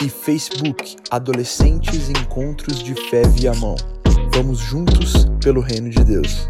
e 0.02 0.08
Facebook 0.08 0.96
Adolescentes 1.10 2.08
Encontros 2.08 2.82
de 2.82 2.94
Fé 3.10 3.28
Viamão. 3.28 3.76
Vamos 4.34 4.58
juntos 4.58 5.26
pelo 5.44 5.60
Reino 5.60 5.90
de 5.90 6.02
Deus. 6.02 6.48